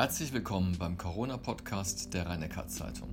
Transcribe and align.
Herzlich 0.00 0.32
willkommen 0.32 0.78
beim 0.78 0.96
Corona-Podcast 0.96 2.14
der 2.14 2.24
rhein 2.24 2.48
zeitung 2.68 3.10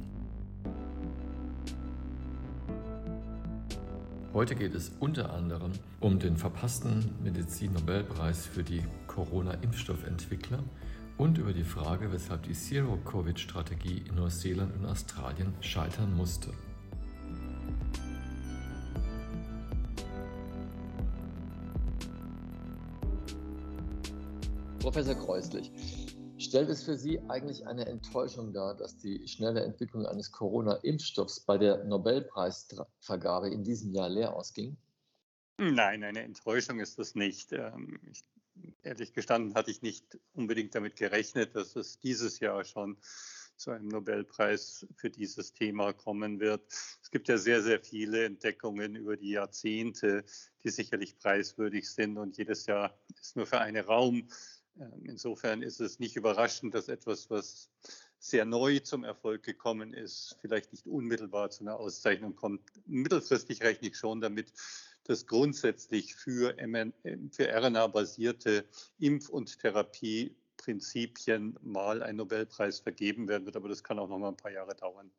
Heute 4.34 4.56
geht 4.56 4.74
es 4.74 4.94
unter 5.02 5.34
anderem 5.34 5.74
um 6.00 6.18
den 6.18 6.38
verpassten 6.38 7.14
Medizin-Nobelpreis 7.22 8.46
für 8.46 8.64
die 8.64 8.82
Corona-Impfstoffentwickler 9.08 10.64
und 11.18 11.38
über 11.38 11.52
die 11.52 11.66
Frage, 11.66 12.10
weshalb 12.14 12.44
die 12.44 12.54
Zero-Covid-Strategie 12.54 14.06
in 14.08 14.16
Neuseeland 14.16 14.74
und 14.78 14.86
Australien 14.86 15.54
scheitern 15.60 16.16
musste. 16.16 16.54
Professor 24.80 25.16
Kreuslich, 25.16 25.70
stellt 26.48 26.70
es 26.70 26.84
für 26.84 26.98
Sie 26.98 27.20
eigentlich 27.30 27.68
eine 27.68 27.86
Enttäuschung 27.86 28.54
dar, 28.54 28.76
dass 28.76 28.98
die 28.98 29.28
schnelle 29.28 29.64
Entwicklung 29.64 30.06
eines 30.06 30.32
Corona-Impfstoffs 30.32 31.42
bei 31.42 31.58
der 31.58 31.84
Nobelpreisvergabe 31.84 33.50
in 33.50 33.64
diesem 33.64 33.92
Jahr 33.92 34.10
leer 34.10 34.36
ausging? 34.36 34.78
Nein, 35.58 36.04
eine 36.04 36.22
Enttäuschung 36.22 36.80
ist 36.80 37.00
das 37.00 37.16
nicht. 37.16 37.52
Ähm, 37.52 38.00
ich, 38.10 38.24
ehrlich 38.84 39.14
gestanden 39.14 39.56
hatte 39.56 39.72
ich 39.72 39.82
nicht 39.82 40.20
unbedingt 40.34 40.76
damit 40.76 40.96
gerechnet, 40.96 41.56
dass 41.56 41.76
es 41.76 42.00
dieses 42.00 42.40
Jahr 42.40 42.64
schon 42.64 42.98
zu 43.58 43.72
einem 43.72 43.88
Nobelpreis 43.88 44.86
für 44.96 45.10
dieses 45.10 45.52
Thema 45.54 45.92
kommen 45.94 46.40
wird. 46.40 46.62
Es 47.02 47.10
gibt 47.10 47.28
ja 47.28 47.38
sehr, 47.38 47.62
sehr 47.64 47.80
viele 47.80 48.26
Entdeckungen 48.26 48.96
über 48.96 49.18
die 49.18 49.32
Jahrzehnte, 49.32 50.24
die 50.64 50.70
sicherlich 50.70 51.18
preiswürdig 51.18 51.90
sind 51.90 52.18
und 52.18 52.38
jedes 52.38 52.68
Jahr 52.68 52.98
ist 53.20 53.36
nur 53.36 53.48
für 53.48 53.60
einen 53.60 53.84
Raum 53.84 54.30
insofern 55.04 55.62
ist 55.62 55.80
es 55.80 56.00
nicht 56.00 56.16
überraschend, 56.16 56.74
dass 56.74 56.88
etwas, 56.88 57.30
was 57.30 57.70
sehr 58.20 58.46
neu 58.46 58.80
zum 58.80 59.04
Erfolg 59.04 59.44
gekommen 59.44 59.94
ist, 59.94 60.38
vielleicht 60.42 60.72
nicht 60.72 60.88
unmittelbar 60.88 61.50
zu 61.50 61.64
einer 61.64 61.80
Auszeichnung 61.80 62.36
kommt. 62.36 62.62
Mittelfristig 62.86 63.62
rechne 63.62 63.90
ich 63.90 63.98
schon 63.98 64.22
damit, 64.22 64.52
dass 65.04 65.28
grundsätzlich 65.28 66.16
für, 66.16 66.56
für 67.32 67.48
RNA-basierte 67.48 68.66
Impf- 69.00 69.30
und 69.30 69.60
Therapieprinzipien 69.60 71.58
mal 71.62 72.04
ein 72.04 72.18
Nobelpreis 72.18 72.80
vergeben 72.80 73.28
werden 73.28 73.46
wird, 73.46 73.56
aber 73.56 73.70
das 73.70 73.84
kann 73.84 74.00
auch 74.00 74.10
noch 74.10 74.18
mal 74.18 74.30
ein 74.30 74.38
paar 74.38 74.52
Jahre 74.52 74.76
dauern. 74.76 75.12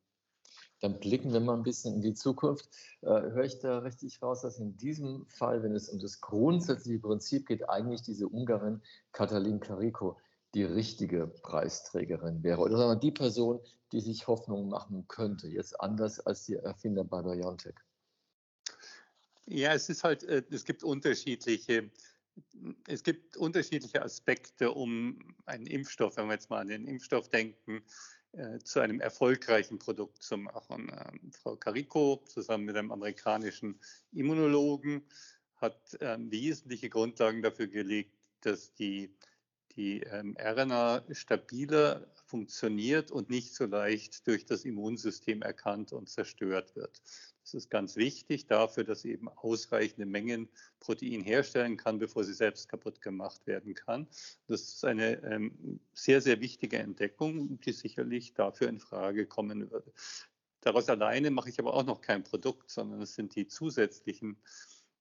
Dann 0.81 1.01
blicken 1.01 1.33
wir 1.33 1.41
mal 1.41 1.57
ein 1.57 1.62
bisschen 1.62 1.95
in 1.95 2.01
die 2.01 2.15
Zukunft. 2.15 2.69
Äh, 3.03 3.07
höre 3.07 3.45
ich 3.45 3.59
da 3.59 3.79
richtig 3.79 4.23
raus, 4.23 4.43
dass 4.43 4.59
in 4.59 4.77
diesem 4.77 5.27
Fall, 5.27 5.62
wenn 5.62 5.75
es 5.75 5.89
um 5.89 5.98
das 5.98 6.21
grundsätzliche 6.21 7.01
Prinzip 7.01 7.47
geht, 7.47 7.69
eigentlich 7.69 8.03
diese 8.03 8.29
Ungarin 8.29 8.81
Katalin 9.12 9.61
Kariko 9.61 10.17
die 10.55 10.65
richtige 10.65 11.27
Preisträgerin 11.27 12.43
wäre 12.43 12.61
oder 12.61 12.77
sagen 12.77 12.91
wir, 12.91 12.97
die 12.97 13.12
Person, 13.12 13.61
die 13.93 14.01
sich 14.01 14.27
Hoffnung 14.27 14.69
machen 14.69 15.06
könnte, 15.09 15.49
jetzt 15.49 15.79
anders 15.81 16.21
als 16.21 16.45
die 16.47 16.55
Erfinder 16.55 17.05
bei 17.05 17.23
BioNTech? 17.23 17.75
Ja, 19.47 19.75
es 19.75 19.89
ist 19.89 20.05
halt, 20.05 20.25
äh, 20.25 20.43
es 20.51 20.65
gibt 20.65 20.84
unterschiedliche 20.84 21.91
es 22.87 23.03
gibt 23.03 23.37
unterschiedliche 23.37 24.03
Aspekte, 24.03 24.71
um 24.71 25.34
einen 25.47 25.67
Impfstoff, 25.67 26.17
wenn 26.17 26.27
wir 26.27 26.34
jetzt 26.34 26.51
mal 26.51 26.61
an 26.61 26.69
den 26.69 26.87
Impfstoff 26.87 27.29
denken, 27.29 27.83
zu 28.62 28.81
einem 28.81 29.01
erfolgreichen 29.01 29.79
Produkt 29.79 30.23
zu 30.23 30.37
machen. 30.37 30.93
Ähm, 30.93 31.33
Frau 31.33 31.57
Carico 31.57 32.23
zusammen 32.27 32.65
mit 32.65 32.77
einem 32.77 32.93
amerikanischen 32.93 33.81
Immunologen 34.12 35.03
hat 35.57 35.97
ähm, 36.01 36.31
wesentliche 36.31 36.89
Grundlagen 36.89 37.43
dafür 37.43 37.67
gelegt, 37.67 38.15
dass 38.43 38.75
die, 38.75 39.15
die 39.79 40.03
ähm, 40.03 40.37
RNA 40.39 41.05
stabiler 41.12 42.05
funktioniert 42.27 43.12
und 43.12 43.31
nicht 43.31 43.55
so 43.55 43.65
leicht 43.65 44.27
durch 44.27 44.45
das 44.45 44.65
Immunsystem 44.65 45.41
erkannt 45.41 45.93
und 45.93 46.09
zerstört 46.09 46.75
wird. 46.75 47.00
Das 47.44 47.55
ist 47.55 47.71
ganz 47.71 47.94
wichtig 47.94 48.47
dafür, 48.49 48.83
dass 48.83 49.03
sie 49.03 49.12
eben 49.12 49.28
ausreichende 49.28 50.05
Mengen 50.05 50.49
Protein 50.81 51.22
herstellen 51.22 51.77
kann, 51.77 52.00
bevor 52.00 52.25
sie 52.25 52.34
selbst 52.34 52.69
kaputt 52.69 53.00
gemacht 53.00 53.47
werden 53.47 53.75
kann. 53.75 54.09
Das 54.49 54.62
ist 54.62 54.84
eine 54.84 55.22
ähm, 55.22 55.81
sehr, 55.95 56.21
sehr 56.21 56.41
wichtige 56.41 56.78
Entdeckung, 56.78 57.60
die 57.60 57.72
sicherlich 57.72 58.34
dafür 58.34 58.69
in 58.69 58.81
Frage 58.81 59.27
kommen 59.27 59.71
würde. 59.71 59.93
Daraus 60.60 60.89
alleine 60.89 61.31
mache 61.31 61.50
ich 61.50 61.60
aber 61.60 61.72
auch 61.72 61.87
noch 61.87 62.00
kein 62.00 62.25
Produkt, 62.25 62.69
sondern 62.69 63.00
es 63.00 63.15
sind 63.15 63.37
die 63.37 63.47
zusätzlichen 63.47 64.37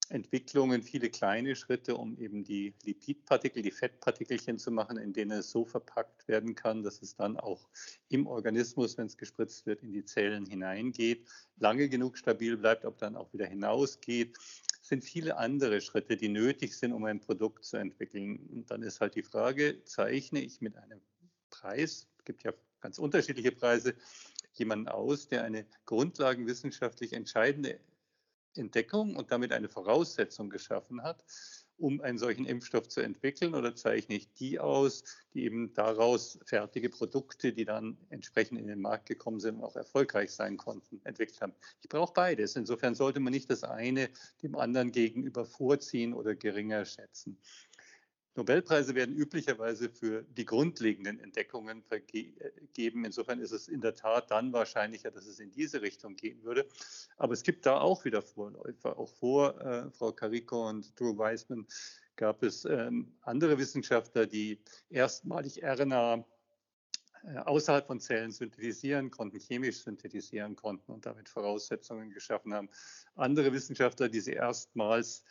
Entwicklungen, 0.10 0.84
viele 0.84 1.10
kleine 1.10 1.56
Schritte, 1.56 1.96
um 1.96 2.18
eben 2.18 2.44
die 2.44 2.74
Lipidpartikel, 2.84 3.62
die 3.62 3.72
Fettpartikelchen 3.72 4.58
zu 4.58 4.72
machen, 4.72 4.98
in 4.98 5.14
denen 5.14 5.40
es 5.40 5.52
so 5.52 5.66
verpackt 5.66 6.28
werden 6.28 6.56
kann, 6.56 6.84
dass 6.84 7.02
es 7.02 7.16
dann 7.16 7.38
auch 7.38 7.68
im 8.10 8.28
Organismus, 8.28 8.98
wenn 8.98 9.08
es 9.08 9.18
gespritzt 9.18 9.66
wird, 9.66 9.84
in 9.84 9.92
die 9.92 10.06
Zellen 10.06 10.46
hineingeht, 10.46 11.28
lange 11.58 11.90
genug 11.90 12.18
stabil 12.18 12.58
bleibt, 12.58 12.86
ob 12.86 12.98
dann 12.98 13.16
auch 13.16 13.32
wieder 13.34 13.46
hinausgeht. 13.46 14.38
Es 14.82 14.88
sind 14.88 15.04
viele 15.04 15.38
andere 15.38 15.82
Schritte, 15.82 16.16
die 16.16 16.30
nötig 16.30 16.78
sind, 16.78 16.94
um 16.94 17.06
ein 17.06 17.20
Produkt 17.20 17.66
zu 17.66 17.78
entwickeln. 17.78 18.38
Und 18.54 18.72
dann 18.72 18.84
ist 18.84 19.02
halt 19.02 19.16
die 19.16 19.24
Frage, 19.24 19.84
zeichne 19.84 20.40
ich 20.40 20.62
mit 20.62 20.78
einem 20.78 21.02
Preis, 21.50 22.08
es 22.20 22.26
gibt 22.26 22.44
ja 22.44 22.54
ganz 22.80 23.00
unterschiedliche 23.00 23.52
Preise, 23.52 23.96
jemanden 24.54 24.88
aus, 24.88 25.28
der 25.28 25.44
eine 25.44 25.66
grundlagenwissenschaftlich 25.86 27.14
entscheidende 27.14 27.80
Entdeckung 28.58 29.16
und 29.16 29.32
damit 29.32 29.52
eine 29.52 29.70
Voraussetzung 29.70 30.50
geschaffen 30.50 31.04
hat, 31.04 31.24
um 31.78 32.02
einen 32.02 32.18
solchen 32.18 32.46
Impfstoff 32.46 32.88
zu 32.88 33.02
entwickeln 33.02 33.54
oder 33.54 33.76
zeichne 33.76 34.16
ich 34.16 34.34
die 34.34 34.60
aus, 34.60 35.04
die 35.34 35.44
eben 35.44 35.74
daraus 35.74 36.40
fertige 36.46 36.90
Produkte, 36.90 37.54
die 37.54 37.66
dann 37.66 37.98
entsprechend 38.10 38.60
in 38.60 38.68
den 38.68 38.82
Markt 38.82 39.08
gekommen 39.08 39.40
sind 39.40 39.58
und 39.58 39.64
auch 39.64 39.76
erfolgreich 39.76 40.32
sein 40.32 40.58
konnten, 40.58 41.00
entwickelt 41.04 41.40
haben. 41.42 41.54
Ich 41.82 41.90
brauche 41.90 42.14
beides. 42.14 42.56
Insofern 42.56 42.96
sollte 42.96 43.20
man 43.20 43.32
nicht 43.32 43.50
das 43.50 43.64
eine 43.64 44.10
dem 44.42 44.56
anderen 44.56 44.92
gegenüber 44.92 45.46
vorziehen 45.46 46.14
oder 46.14 46.36
geringer 46.36 46.84
schätzen. 46.86 47.38
Nobelpreise 48.38 48.94
werden 48.94 49.16
üblicherweise 49.16 49.90
für 49.90 50.22
die 50.22 50.46
grundlegenden 50.46 51.20
Entdeckungen 51.20 51.82
vergeben. 51.82 53.04
Insofern 53.04 53.40
ist 53.40 53.52
es 53.52 53.68
in 53.68 53.82
der 53.82 53.96
Tat 53.96 54.30
dann 54.30 54.54
wahrscheinlicher, 54.54 55.10
dass 55.10 55.26
es 55.26 55.40
in 55.40 55.52
diese 55.52 55.82
Richtung 55.82 56.16
gehen 56.16 56.44
würde. 56.44 56.68
Aber 57.18 57.34
es 57.34 57.42
gibt 57.42 57.66
da 57.66 57.80
auch 57.80 58.06
wieder 58.06 58.22
Vorläufer. 58.22 59.00
Auch 59.00 59.10
vor 59.10 59.60
äh, 59.60 59.90
Frau 59.90 60.12
Carico 60.12 60.70
und 60.70 60.98
Drew 61.00 61.18
Weissman 61.18 61.66
gab 62.16 62.44
es 62.44 62.64
ähm, 62.66 63.12
andere 63.22 63.58
Wissenschaftler, 63.58 64.28
die 64.28 64.60
erstmalig 64.92 65.64
RNA 65.64 66.24
äh, 67.24 67.38
außerhalb 67.38 67.88
von 67.88 68.00
Zellen 68.00 68.32
synthetisieren 68.32 69.10
konnten, 69.10 69.40
chemisch 69.40 69.82
synthetisieren 69.84 70.56
konnten 70.56 70.92
und 70.92 71.08
damit 71.08 71.28
Voraussetzungen 71.28 72.12
geschaffen 72.12 72.54
haben. 72.54 72.70
Andere 73.16 73.52
Wissenschaftler, 73.52 74.10
die 74.10 74.20
sie 74.20 74.34
erstmals 74.34 75.24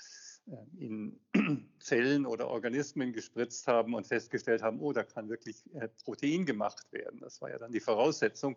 in 0.79 1.19
Zellen 1.81 2.27
oder 2.27 2.49
Organismen 2.49 3.13
gespritzt 3.13 3.67
haben 3.67 3.95
und 3.95 4.07
festgestellt 4.07 4.63
haben, 4.63 4.81
oh, 4.81 4.93
da 4.93 5.03
kann 5.03 5.29
wirklich 5.29 5.63
äh, 5.75 5.89
Protein 6.05 6.47
gemacht 6.47 6.93
werden. 6.93 7.21
Das 7.21 7.41
war 7.41 7.51
ja 7.51 7.59
dann 7.59 7.73
die 7.73 7.81
Voraussetzung, 7.81 8.57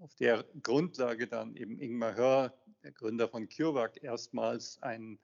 auf 0.00 0.14
der 0.16 0.44
Grundlage 0.62 1.26
dann 1.26 1.54
eben 1.56 1.78
Ingmar 1.78 2.16
Hör, 2.16 2.54
der 2.82 2.92
Gründer 2.92 3.28
von 3.28 3.48
CureVac, 3.48 4.02
erstmals 4.02 4.82
ein, 4.82 5.18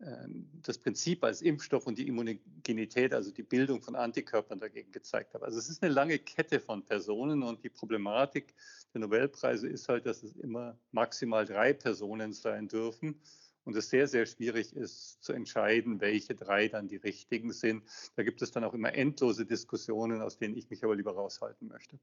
ähm, 0.00 0.50
das 0.62 0.78
Prinzip 0.78 1.24
als 1.24 1.40
Impfstoff 1.40 1.86
und 1.86 1.98
die 1.98 2.08
Immunogenität, 2.08 3.14
also 3.14 3.30
die 3.30 3.44
Bildung 3.44 3.80
von 3.80 3.94
Antikörpern 3.94 4.58
dagegen 4.58 4.92
gezeigt 4.92 5.34
hat. 5.34 5.42
Also 5.42 5.58
es 5.58 5.68
ist 5.68 5.82
eine 5.82 5.94
lange 5.94 6.18
Kette 6.18 6.60
von 6.60 6.84
Personen 6.84 7.42
und 7.42 7.62
die 7.62 7.70
Problematik 7.70 8.54
der 8.92 9.02
Nobelpreise 9.02 9.68
ist 9.68 9.88
halt, 9.88 10.04
dass 10.04 10.22
es 10.22 10.36
immer 10.36 10.78
maximal 10.90 11.46
drei 11.46 11.72
Personen 11.72 12.32
sein 12.32 12.68
dürfen 12.68 13.20
und 13.68 13.76
es 13.76 13.90
sehr, 13.90 14.08
sehr 14.08 14.24
schwierig 14.24 14.74
ist 14.74 15.22
zu 15.22 15.34
entscheiden, 15.34 16.00
welche 16.00 16.34
drei 16.34 16.68
dann 16.68 16.88
die 16.88 16.96
richtigen 16.96 17.52
sind. 17.52 17.84
Da 18.16 18.22
gibt 18.22 18.40
es 18.40 18.50
dann 18.50 18.64
auch 18.64 18.72
immer 18.72 18.94
endlose 18.94 19.44
Diskussionen, 19.44 20.22
aus 20.22 20.38
denen 20.38 20.56
ich 20.56 20.70
mich 20.70 20.82
aber 20.84 20.96
lieber 20.96 21.12
raushalten 21.12 21.68
möchte. 21.68 21.98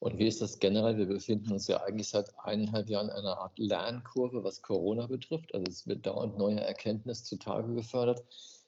Und 0.00 0.18
wie 0.18 0.26
ist 0.26 0.42
das 0.42 0.58
generell? 0.58 0.98
Wir 0.98 1.06
befinden 1.06 1.52
uns 1.52 1.68
ja 1.68 1.84
eigentlich 1.84 2.08
seit 2.08 2.36
eineinhalb 2.40 2.88
Jahren 2.88 3.10
in 3.10 3.14
einer 3.14 3.38
Art 3.38 3.56
Lernkurve, 3.60 4.42
was 4.42 4.60
Corona 4.60 5.06
betrifft. 5.06 5.54
Also 5.54 5.66
es 5.70 5.86
wird 5.86 6.04
dauernd 6.04 6.36
neue 6.36 6.60
Erkenntnis 6.60 7.22
zutage 7.22 7.72
gefördert. 7.72 8.24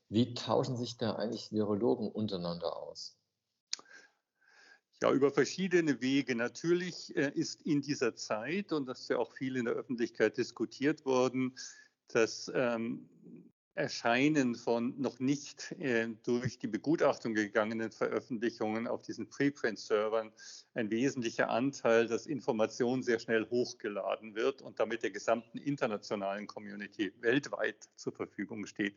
Wie 0.08 0.35
tauschen 0.35 0.76
sich 0.76 0.99
da 0.99 1.17
eigentlich 1.17 1.50
Virologen 1.50 2.08
untereinander 2.12 2.76
aus? 2.76 3.19
Ja, 5.02 5.10
über 5.10 5.32
verschiedene 5.32 6.00
Wege. 6.00 6.37
Natürlich 6.37 7.16
äh, 7.16 7.32
ist 7.34 7.62
in 7.62 7.82
dieser 7.82 8.14
Zeit, 8.14 8.72
und 8.72 8.87
das 8.87 9.00
ist 9.00 9.10
ja 9.10 9.19
auch 9.19 9.32
viel 9.32 9.56
in 9.56 9.64
der 9.64 9.75
Öffentlichkeit 9.75 10.37
diskutiert 10.37 11.04
worden, 11.04 11.56
das 12.06 12.49
ähm, 12.54 13.08
Erscheinen 13.75 14.54
von 14.54 14.94
noch 15.00 15.19
nicht 15.19 15.72
äh, 15.81 16.06
durch 16.22 16.60
die 16.60 16.69
Begutachtung 16.69 17.34
gegangenen 17.34 17.90
Veröffentlichungen 17.90 18.87
auf 18.87 19.02
diesen 19.02 19.28
Preprint-Servern 19.28 20.31
ein 20.75 20.90
wesentlicher 20.90 21.50
Anteil, 21.50 22.06
dass 22.06 22.26
Information 22.26 23.02
sehr 23.02 23.19
schnell 23.19 23.49
hochgeladen 23.50 24.37
wird 24.37 24.62
und 24.62 24.78
damit 24.78 25.02
der 25.02 25.10
gesamten 25.10 25.58
internationalen 25.58 26.46
Community 26.46 27.12
weltweit 27.20 27.88
zur 27.96 28.12
Verfügung 28.12 28.66
steht. 28.66 28.94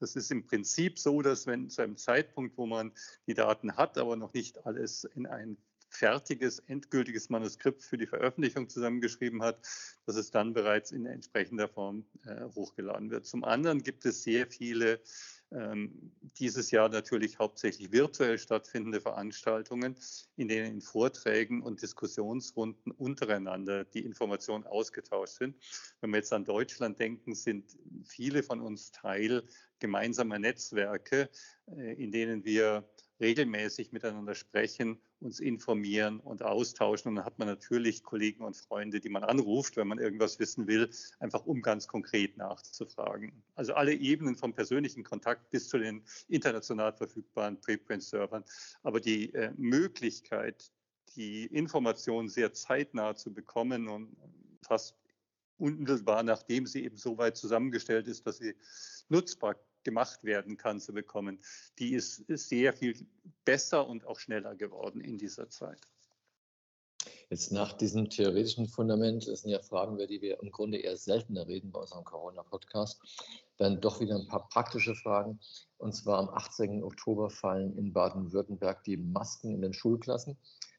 Das 0.00 0.16
ist 0.16 0.30
im 0.32 0.44
Prinzip 0.44 0.98
so, 0.98 1.22
dass 1.22 1.46
wenn 1.46 1.70
zu 1.70 1.82
einem 1.82 1.96
Zeitpunkt, 1.96 2.56
wo 2.58 2.66
man 2.66 2.92
die 3.26 3.34
Daten 3.34 3.76
hat, 3.76 3.98
aber 3.98 4.16
noch 4.16 4.32
nicht 4.32 4.66
alles 4.66 5.04
in 5.04 5.26
ein 5.26 5.56
fertiges, 5.90 6.60
endgültiges 6.60 7.30
Manuskript 7.30 7.82
für 7.82 7.98
die 7.98 8.06
Veröffentlichung 8.06 8.68
zusammengeschrieben 8.68 9.42
hat, 9.42 9.60
dass 10.06 10.16
es 10.16 10.30
dann 10.30 10.54
bereits 10.54 10.92
in 10.92 11.04
entsprechender 11.04 11.68
Form 11.68 12.04
äh, 12.24 12.44
hochgeladen 12.54 13.10
wird. 13.10 13.26
Zum 13.26 13.44
anderen 13.44 13.82
gibt 13.82 14.04
es 14.06 14.22
sehr 14.22 14.46
viele 14.46 15.00
ähm, 15.52 16.12
dieses 16.38 16.70
Jahr 16.70 16.88
natürlich 16.88 17.38
hauptsächlich 17.38 17.92
virtuell 17.92 18.38
stattfindende 18.38 19.00
Veranstaltungen, 19.00 19.96
in 20.36 20.48
denen 20.48 20.66
in 20.74 20.80
Vorträgen 20.80 21.62
und 21.62 21.82
Diskussionsrunden 21.82 22.92
untereinander 22.92 23.84
die 23.84 24.04
Informationen 24.04 24.66
ausgetauscht 24.66 25.38
sind. 25.38 25.56
Wenn 26.00 26.10
wir 26.10 26.18
jetzt 26.18 26.32
an 26.32 26.44
Deutschland 26.44 27.00
denken, 27.00 27.34
sind 27.34 27.76
viele 28.04 28.42
von 28.42 28.60
uns 28.60 28.92
Teil 28.92 29.42
gemeinsamer 29.80 30.38
Netzwerke, 30.38 31.28
äh, 31.66 31.94
in 31.94 32.12
denen 32.12 32.44
wir 32.44 32.88
regelmäßig 33.20 33.92
miteinander 33.92 34.34
sprechen, 34.34 35.00
uns 35.20 35.40
informieren 35.40 36.20
und 36.20 36.42
austauschen. 36.42 37.10
Und 37.10 37.16
dann 37.16 37.24
hat 37.24 37.38
man 37.38 37.48
natürlich 37.48 38.02
Kollegen 38.02 38.42
und 38.44 38.56
Freunde, 38.56 39.00
die 39.00 39.08
man 39.08 39.24
anruft, 39.24 39.76
wenn 39.76 39.88
man 39.88 39.98
irgendwas 39.98 40.38
wissen 40.38 40.66
will, 40.66 40.90
einfach 41.18 41.44
um 41.44 41.62
ganz 41.62 41.86
konkret 41.86 42.36
nachzufragen. 42.36 43.32
Also 43.54 43.74
alle 43.74 43.94
Ebenen 43.94 44.36
vom 44.36 44.54
persönlichen 44.54 45.04
Kontakt 45.04 45.50
bis 45.50 45.68
zu 45.68 45.78
den 45.78 46.02
international 46.28 46.92
verfügbaren 46.92 47.60
Preprint-Servern. 47.60 48.44
Aber 48.82 49.00
die 49.00 49.32
äh, 49.34 49.52
Möglichkeit, 49.56 50.72
die 51.16 51.46
Informationen 51.46 52.28
sehr 52.28 52.52
zeitnah 52.52 53.14
zu 53.16 53.32
bekommen 53.32 53.88
und 53.88 54.16
fast 54.62 54.96
unmittelbar, 55.58 56.22
nachdem 56.22 56.66
sie 56.66 56.84
eben 56.84 56.96
so 56.96 57.18
weit 57.18 57.36
zusammengestellt 57.36 58.08
ist, 58.08 58.26
dass 58.26 58.38
sie 58.38 58.54
nutzbar 59.08 59.56
gemacht 59.84 60.24
werden 60.24 60.56
kann, 60.56 60.80
zu 60.80 60.92
bekommen, 60.92 61.40
die 61.78 61.94
ist, 61.94 62.20
ist 62.20 62.48
sehr 62.48 62.72
viel 62.72 63.06
besser 63.44 63.86
und 63.86 64.06
auch 64.06 64.18
schneller 64.18 64.54
geworden 64.54 65.00
in 65.00 65.18
dieser 65.18 65.48
Zeit. 65.48 65.80
Jetzt 67.30 67.52
nach 67.52 67.72
diesem 67.74 68.10
theoretischen 68.10 68.66
Fundament, 68.66 69.26
das 69.28 69.42
sind 69.42 69.52
ja 69.52 69.60
Fragen, 69.60 69.94
über 69.94 70.06
die 70.06 70.20
wir 70.20 70.42
im 70.42 70.50
Grunde 70.50 70.78
eher 70.78 70.96
seltener 70.96 71.46
reden 71.46 71.70
bei 71.70 71.80
unserem 71.80 72.04
Corona-Podcast, 72.04 73.00
dann 73.56 73.80
doch 73.80 74.00
wieder 74.00 74.16
ein 74.16 74.26
paar 74.26 74.48
praktische 74.48 74.94
Fragen. 74.96 75.38
Und 75.78 75.94
zwar 75.94 76.18
am 76.18 76.28
18. 76.30 76.82
Oktober 76.82 77.30
fallen 77.30 77.76
in 77.78 77.92
Baden-Württemberg 77.92 78.82
die 78.84 78.96
Masken 78.96 79.54
in 79.54 79.62
den 79.62 79.72
Schulklassen. 79.72 80.36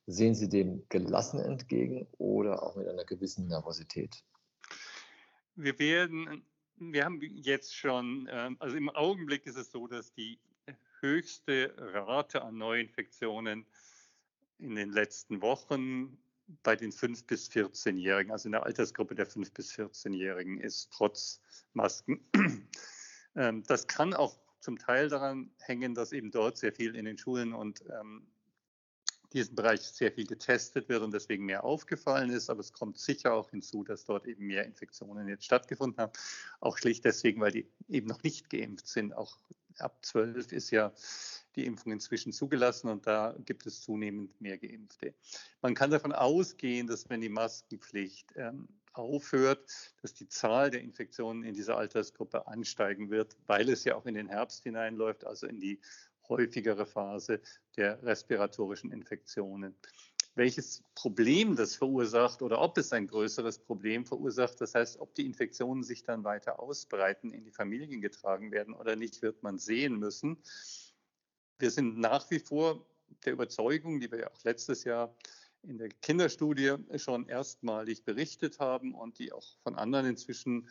Sehen 0.07 0.35
Sie 0.35 0.49
dem 0.49 0.83
gelassen 0.89 1.39
entgegen 1.39 2.07
oder 2.17 2.61
auch 2.61 2.75
mit 2.75 2.87
einer 2.87 3.05
gewissen 3.05 3.47
Nervosität? 3.47 4.23
Wir 5.55 5.77
werden 5.79 6.43
wir 6.81 7.05
haben 7.05 7.21
jetzt 7.21 7.75
schon, 7.75 8.27
ähm, 8.31 8.57
also 8.59 8.75
im 8.75 8.89
Augenblick 8.89 9.45
ist 9.45 9.57
es 9.57 9.71
so, 9.71 9.87
dass 9.87 10.13
die 10.13 10.39
höchste 10.99 11.73
Rate 11.77 12.41
an 12.41 12.57
Neuinfektionen 12.57 13.65
in 14.57 14.75
den 14.75 14.91
letzten 14.91 15.41
Wochen 15.41 16.17
bei 16.63 16.75
den 16.75 16.91
5- 16.91 17.25
bis 17.25 17.49
14-Jährigen, 17.49 18.31
also 18.31 18.47
in 18.47 18.53
der 18.53 18.65
Altersgruppe 18.65 19.15
der 19.15 19.27
5- 19.27 19.53
bis 19.53 19.71
14-Jährigen 19.73 20.59
ist, 20.59 20.91
trotz 20.91 21.41
Masken. 21.73 22.25
Ähm, 23.33 23.63
das 23.63 23.87
kann 23.87 24.13
auch 24.13 24.37
zum 24.59 24.77
Teil 24.77 25.07
daran 25.07 25.51
hängen, 25.59 25.95
dass 25.95 26.11
eben 26.11 26.31
dort 26.31 26.57
sehr 26.57 26.73
viel 26.73 26.97
in 26.97 27.05
den 27.05 27.17
Schulen 27.17 27.53
und 27.53 27.81
ähm, 27.89 28.27
diesem 29.33 29.55
Bereich 29.55 29.81
sehr 29.81 30.11
viel 30.11 30.27
getestet 30.27 30.89
wird 30.89 31.01
und 31.01 31.13
deswegen 31.13 31.45
mehr 31.45 31.63
aufgefallen 31.63 32.29
ist. 32.29 32.49
Aber 32.49 32.59
es 32.59 32.73
kommt 32.73 32.97
sicher 32.97 33.33
auch 33.33 33.49
hinzu, 33.49 33.83
dass 33.83 34.05
dort 34.05 34.25
eben 34.27 34.47
mehr 34.47 34.65
Infektionen 34.65 35.27
jetzt 35.27 35.45
stattgefunden 35.45 35.99
haben. 35.99 36.11
Auch 36.59 36.77
schlicht 36.77 37.05
deswegen, 37.05 37.41
weil 37.41 37.51
die 37.51 37.67
eben 37.89 38.07
noch 38.07 38.23
nicht 38.23 38.49
geimpft 38.49 38.87
sind. 38.87 39.13
Auch 39.13 39.37
ab 39.79 39.97
12 40.03 40.51
ist 40.51 40.71
ja 40.71 40.93
die 41.55 41.65
Impfung 41.65 41.91
inzwischen 41.91 42.31
zugelassen 42.31 42.89
und 42.89 43.07
da 43.07 43.35
gibt 43.45 43.65
es 43.65 43.81
zunehmend 43.81 44.39
mehr 44.39 44.57
Geimpfte. 44.57 45.13
Man 45.61 45.75
kann 45.75 45.91
davon 45.91 46.13
ausgehen, 46.13 46.87
dass 46.87 47.09
wenn 47.09 47.21
die 47.21 47.29
Maskenpflicht 47.29 48.33
ähm, 48.35 48.67
aufhört, 48.93 49.69
dass 50.01 50.13
die 50.13 50.27
Zahl 50.27 50.69
der 50.69 50.81
Infektionen 50.81 51.43
in 51.43 51.53
dieser 51.53 51.77
Altersgruppe 51.77 52.47
ansteigen 52.47 53.09
wird, 53.09 53.35
weil 53.47 53.69
es 53.69 53.83
ja 53.83 53.95
auch 53.95 54.05
in 54.05 54.15
den 54.15 54.27
Herbst 54.27 54.63
hineinläuft, 54.63 55.25
also 55.25 55.47
in 55.47 55.59
die 55.59 55.79
häufigere 56.31 56.87
Phase 56.87 57.41
der 57.77 58.01
respiratorischen 58.01 58.91
Infektionen. 58.91 59.75
Welches 60.33 60.83
Problem 60.95 61.55
das 61.57 61.75
verursacht 61.75 62.41
oder 62.41 62.61
ob 62.61 62.77
es 62.77 62.93
ein 62.93 63.05
größeres 63.05 63.59
Problem 63.59 64.05
verursacht, 64.05 64.61
das 64.61 64.73
heißt, 64.73 64.99
ob 64.99 65.13
die 65.13 65.25
Infektionen 65.25 65.83
sich 65.83 66.03
dann 66.03 66.23
weiter 66.23 66.59
ausbreiten, 66.59 67.31
in 67.31 67.43
die 67.43 67.51
Familien 67.51 68.01
getragen 68.01 68.51
werden 68.51 68.73
oder 68.73 68.95
nicht, 68.95 69.21
wird 69.21 69.43
man 69.43 69.59
sehen 69.59 69.99
müssen. 69.99 70.41
Wir 71.59 71.69
sind 71.69 71.99
nach 71.99 72.31
wie 72.31 72.39
vor 72.39 72.87
der 73.25 73.33
Überzeugung, 73.33 73.99
die 73.99 74.09
wir 74.09 74.19
ja 74.19 74.31
auch 74.31 74.43
letztes 74.43 74.85
Jahr 74.85 75.13
in 75.63 75.77
der 75.77 75.89
Kinderstudie 75.89 76.75
schon 76.95 77.27
erstmalig 77.27 78.03
berichtet 78.03 78.59
haben 78.59 78.95
und 78.95 79.19
die 79.19 79.31
auch 79.31 79.45
von 79.63 79.75
anderen 79.75 80.07
inzwischen 80.07 80.69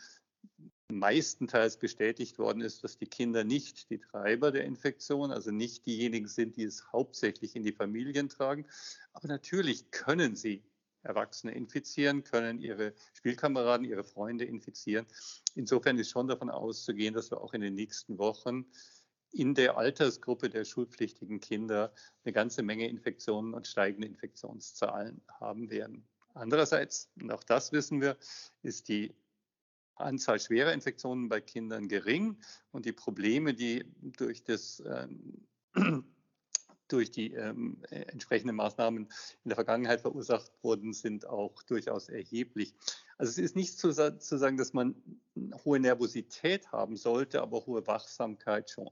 meistenteils 0.91 1.77
bestätigt 1.77 2.37
worden 2.37 2.61
ist, 2.61 2.83
dass 2.83 2.97
die 2.97 3.07
Kinder 3.07 3.43
nicht 3.43 3.89
die 3.89 3.99
Treiber 3.99 4.51
der 4.51 4.65
Infektion, 4.65 5.31
also 5.31 5.51
nicht 5.51 5.85
diejenigen 5.85 6.27
sind, 6.27 6.57
die 6.57 6.63
es 6.63 6.91
hauptsächlich 6.91 7.55
in 7.55 7.63
die 7.63 7.71
Familien 7.71 8.29
tragen. 8.29 8.65
Aber 9.13 9.27
natürlich 9.27 9.91
können 9.91 10.35
sie 10.35 10.63
Erwachsene 11.03 11.53
infizieren, 11.53 12.23
können 12.23 12.59
ihre 12.59 12.93
Spielkameraden, 13.13 13.85
ihre 13.85 14.03
Freunde 14.03 14.45
infizieren. 14.45 15.07
Insofern 15.55 15.97
ist 15.97 16.11
schon 16.11 16.27
davon 16.27 16.49
auszugehen, 16.49 17.13
dass 17.13 17.31
wir 17.31 17.41
auch 17.41 17.53
in 17.53 17.61
den 17.61 17.73
nächsten 17.73 18.17
Wochen 18.17 18.65
in 19.31 19.55
der 19.55 19.77
Altersgruppe 19.77 20.49
der 20.49 20.65
schulpflichtigen 20.65 21.39
Kinder 21.39 21.93
eine 22.23 22.33
ganze 22.33 22.63
Menge 22.63 22.87
Infektionen 22.87 23.53
und 23.53 23.65
steigende 23.65 24.07
Infektionszahlen 24.07 25.21
haben 25.39 25.69
werden. 25.69 26.07
Andererseits, 26.33 27.09
und 27.19 27.31
auch 27.31 27.43
das 27.43 27.71
wissen 27.71 28.01
wir, 28.01 28.17
ist 28.61 28.87
die 28.89 29.15
Anzahl 30.03 30.39
schwerer 30.39 30.73
Infektionen 30.73 31.29
bei 31.29 31.41
Kindern 31.41 31.87
gering 31.87 32.37
und 32.71 32.85
die 32.85 32.91
Probleme, 32.91 33.53
die 33.53 33.85
durch 34.17 34.43
das 34.43 34.81
ähm, 34.85 35.47
durch 36.87 37.09
die 37.09 37.33
ähm, 37.33 37.81
entsprechenden 37.89 38.57
Maßnahmen 38.57 39.03
in 39.03 39.49
der 39.49 39.55
Vergangenheit 39.55 40.01
verursacht 40.01 40.51
wurden, 40.61 40.93
sind 40.93 41.25
auch 41.25 41.63
durchaus 41.63 42.09
erheblich. 42.09 42.73
Also 43.17 43.31
es 43.31 43.37
ist 43.37 43.55
nicht 43.55 43.77
zu, 43.77 43.93
zu 43.93 44.37
sagen, 44.37 44.57
dass 44.57 44.73
man 44.73 44.95
hohe 45.63 45.79
Nervosität 45.79 46.71
haben 46.71 46.97
sollte, 46.97 47.41
aber 47.41 47.65
hohe 47.65 47.87
Wachsamkeit 47.87 48.69
schon. 48.69 48.89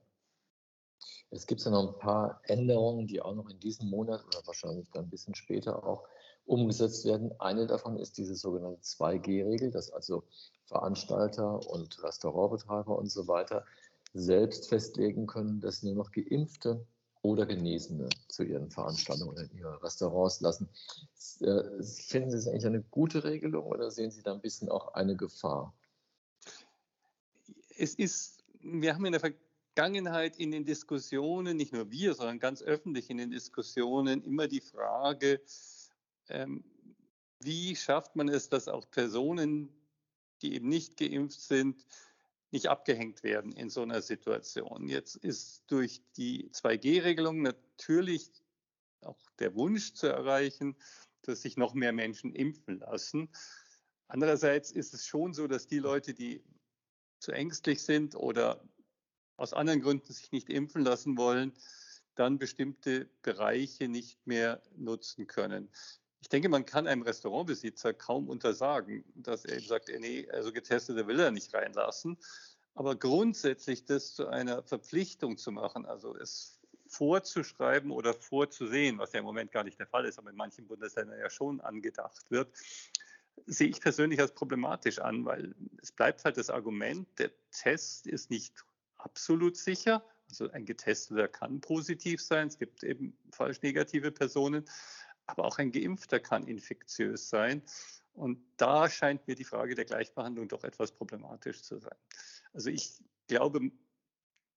Es 1.32 1.46
gibt 1.46 1.62
ja 1.62 1.72
noch 1.72 1.94
ein 1.94 2.00
paar 2.00 2.42
Änderungen, 2.44 3.08
die 3.08 3.22
auch 3.22 3.36
noch 3.36 3.50
in 3.50 3.60
diesem 3.60 3.90
Monat 3.90 4.26
oder 4.26 4.46
wahrscheinlich 4.46 4.90
dann 4.92 5.06
ein 5.06 5.10
bisschen 5.10 5.36
später 5.36 5.84
auch 5.84 6.08
umgesetzt 6.50 7.06
werden. 7.06 7.32
Eine 7.40 7.68
davon 7.68 7.98
ist 7.98 8.18
diese 8.18 8.36
sogenannte 8.36 8.82
2G-Regel, 8.82 9.72
dass 9.72 9.92
also 9.92 10.24
Veranstalter 10.66 11.68
und 11.70 12.02
Restaurantbetreiber 12.04 12.98
und 12.98 13.12
so 13.12 13.28
weiter 13.28 13.66
selbst 14.14 14.68
festlegen 14.68 15.28
können, 15.28 15.60
dass 15.62 15.84
nur 15.84 15.94
noch 15.94 16.12
Geimpfte 16.12 16.86
oder 17.22 17.46
Genesene 17.46 18.10
zu 18.30 18.44
ihren 18.44 18.72
Veranstaltungen 18.72 19.32
oder 19.32 19.44
in 19.44 19.58
ihre 19.58 19.84
Restaurants 19.84 20.42
lassen. 20.42 20.70
Äh, 21.42 21.84
finden 21.84 22.32
Sie 22.32 22.38
es 22.38 22.48
eigentlich 22.48 22.66
eine 22.66 22.82
gute 22.82 23.24
Regelung 23.24 23.66
oder 23.66 23.92
sehen 23.92 24.10
Sie 24.10 24.24
da 24.24 24.34
ein 24.34 24.42
bisschen 24.42 24.70
auch 24.70 24.94
eine 24.96 25.16
Gefahr? 25.16 25.74
Es 27.78 27.94
ist, 27.94 28.44
wir 28.62 28.96
haben 28.96 29.06
in 29.06 29.12
der 29.12 29.22
Vergangenheit 29.22 30.38
in 30.38 30.52
den 30.52 30.66
Diskussionen, 30.66 31.58
nicht 31.58 31.74
nur 31.74 31.92
wir, 31.92 32.16
sondern 32.16 32.40
ganz 32.40 32.64
öffentlich 32.64 33.10
in 33.10 33.18
den 33.18 33.30
Diskussionen 33.30 34.24
immer 34.24 34.48
die 34.48 34.62
Frage, 34.62 35.42
ähm, 36.30 36.64
wie 37.40 37.76
schafft 37.76 38.16
man 38.16 38.30
es, 38.30 38.50
dass 38.50 38.68
auch 38.68 38.90
Personen, 38.90 39.70
die 40.42 40.54
eben 40.54 40.68
nicht 40.68 40.98
geimpft 40.98 41.42
sind, 41.42 41.86
nicht 42.52 42.68
abgehängt 42.68 43.24
werden 43.24 43.52
in 43.52 43.70
so 43.70 43.82
einer 43.82 44.02
Situation. 44.02 44.88
Jetzt 44.88 45.16
ist 45.18 45.64
durch 45.68 46.02
die 46.18 46.50
2G-Regelung 46.52 47.42
natürlich 47.42 48.32
auch 49.02 49.20
der 49.40 49.56
Wunsch 49.56 49.94
zu 49.94 50.08
erreichen, 50.08 50.76
dass 51.22 51.42
sich 51.42 51.58
noch 51.58 51.74
mehr 51.74 51.94
Menschen 51.94 52.34
impfen 52.34 52.80
lassen. 52.80 53.30
Andererseits 54.08 54.72
ist 54.72 54.94
es 54.94 55.06
schon 55.06 55.34
so, 55.34 55.48
dass 55.48 55.68
die 55.68 55.80
Leute, 55.80 56.14
die 56.14 56.44
zu 57.20 57.32
ängstlich 57.32 57.84
sind 57.84 58.16
oder 58.16 58.64
aus 59.38 59.54
anderen 59.54 59.82
Gründen 59.82 60.12
sich 60.12 60.32
nicht 60.32 60.50
impfen 60.50 60.84
lassen 60.84 61.18
wollen, 61.18 61.54
dann 62.16 62.40
bestimmte 62.40 63.06
Bereiche 63.22 63.88
nicht 63.88 64.26
mehr 64.26 64.62
nutzen 64.76 65.28
können. 65.28 65.70
Ich 66.22 66.30
denke, 66.30 66.50
man 66.50 66.66
kann 66.66 66.88
einem 66.88 67.02
Restaurantbesitzer 67.02 67.94
kaum 67.94 68.30
untersagen, 68.30 69.04
dass 69.16 69.46
er 69.46 69.58
eben 69.58 69.68
sagt, 69.68 69.90
nee, 70.00 70.28
also 70.32 70.52
Getestete 70.52 71.08
will 71.08 71.20
er 71.20 71.32
nicht 71.32 71.54
reinlassen. 71.54 72.18
Aber 72.76 72.96
grundsätzlich 72.96 73.86
das 73.86 74.14
zu 74.16 74.28
einer 74.28 74.64
Verpflichtung 74.64 75.38
zu 75.38 75.52
machen, 75.52 75.86
also 75.86 76.16
es 76.16 76.60
vorzuschreiben 76.88 77.92
oder 77.92 78.14
vorzusehen, 78.14 78.98
was 78.98 79.14
ja 79.14 79.20
im 79.20 79.26
Moment 79.26 79.52
gar 79.52 79.64
nicht 79.64 79.80
der 79.80 79.88
Fall 79.88 80.06
ist, 80.06 80.18
aber 80.18 80.32
in 80.32 80.36
manchen 80.36 80.68
Bundesländern 80.68 81.20
ja 81.20 81.30
schon 81.30 81.62
angedacht 81.62 82.30
wird, 82.30 82.52
sehe 83.46 83.68
ich 83.68 83.80
persönlich 83.80 84.20
als 84.20 84.34
problematisch 84.34 85.00
an, 85.00 85.26
weil 85.26 85.56
es 85.82 85.92
bleibt 85.92 86.26
halt 86.26 86.38
das 86.38 86.50
Argument, 86.50 87.08
der 87.20 87.32
Test 87.52 88.08
ist 88.08 88.30
nicht 88.30 88.54
absolut 88.98 89.56
sicher. 89.56 90.04
Also 90.30 90.50
ein 90.52 90.66
Getesteter 90.66 91.28
kann 91.28 91.60
positiv 91.62 92.22
sein. 92.22 92.48
Es 92.48 92.60
gibt 92.60 92.84
eben 92.84 93.18
falsch 93.32 93.62
negative 93.62 94.12
Personen. 94.12 94.66
Aber 95.30 95.46
auch 95.46 95.60
ein 95.60 95.72
Geimpfter 95.72 96.20
kann 96.20 96.48
infektiös 96.48 97.30
sein. 97.30 97.62
Und 98.14 98.44
da 98.58 98.90
scheint 98.90 99.28
mir 99.28 99.36
die 99.36 99.44
Frage 99.44 99.76
der 99.76 99.86
Gleichbehandlung 99.86 100.48
doch 100.48 100.64
etwas 100.64 100.92
problematisch 100.92 101.62
zu 101.62 101.78
sein. 101.78 101.96
Also 102.52 102.72
ich 102.72 103.04
glaube, 103.28 103.72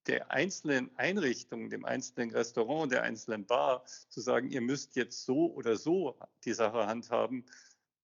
der 0.07 0.31
einzelnen 0.31 0.91
Einrichtung, 0.97 1.69
dem 1.69 1.85
einzelnen 1.85 2.31
Restaurant, 2.31 2.91
der 2.91 3.03
einzelnen 3.03 3.47
Bar 3.47 3.85
zu 4.09 4.21
sagen, 4.21 4.51
ihr 4.51 4.63
müsst 4.63 4.97
jetzt 4.97 5.25
so 5.25 5.53
oder 5.53 5.77
so 5.77 6.19
die 6.45 6.55
Sache 6.55 6.87
handhaben, 6.87 7.45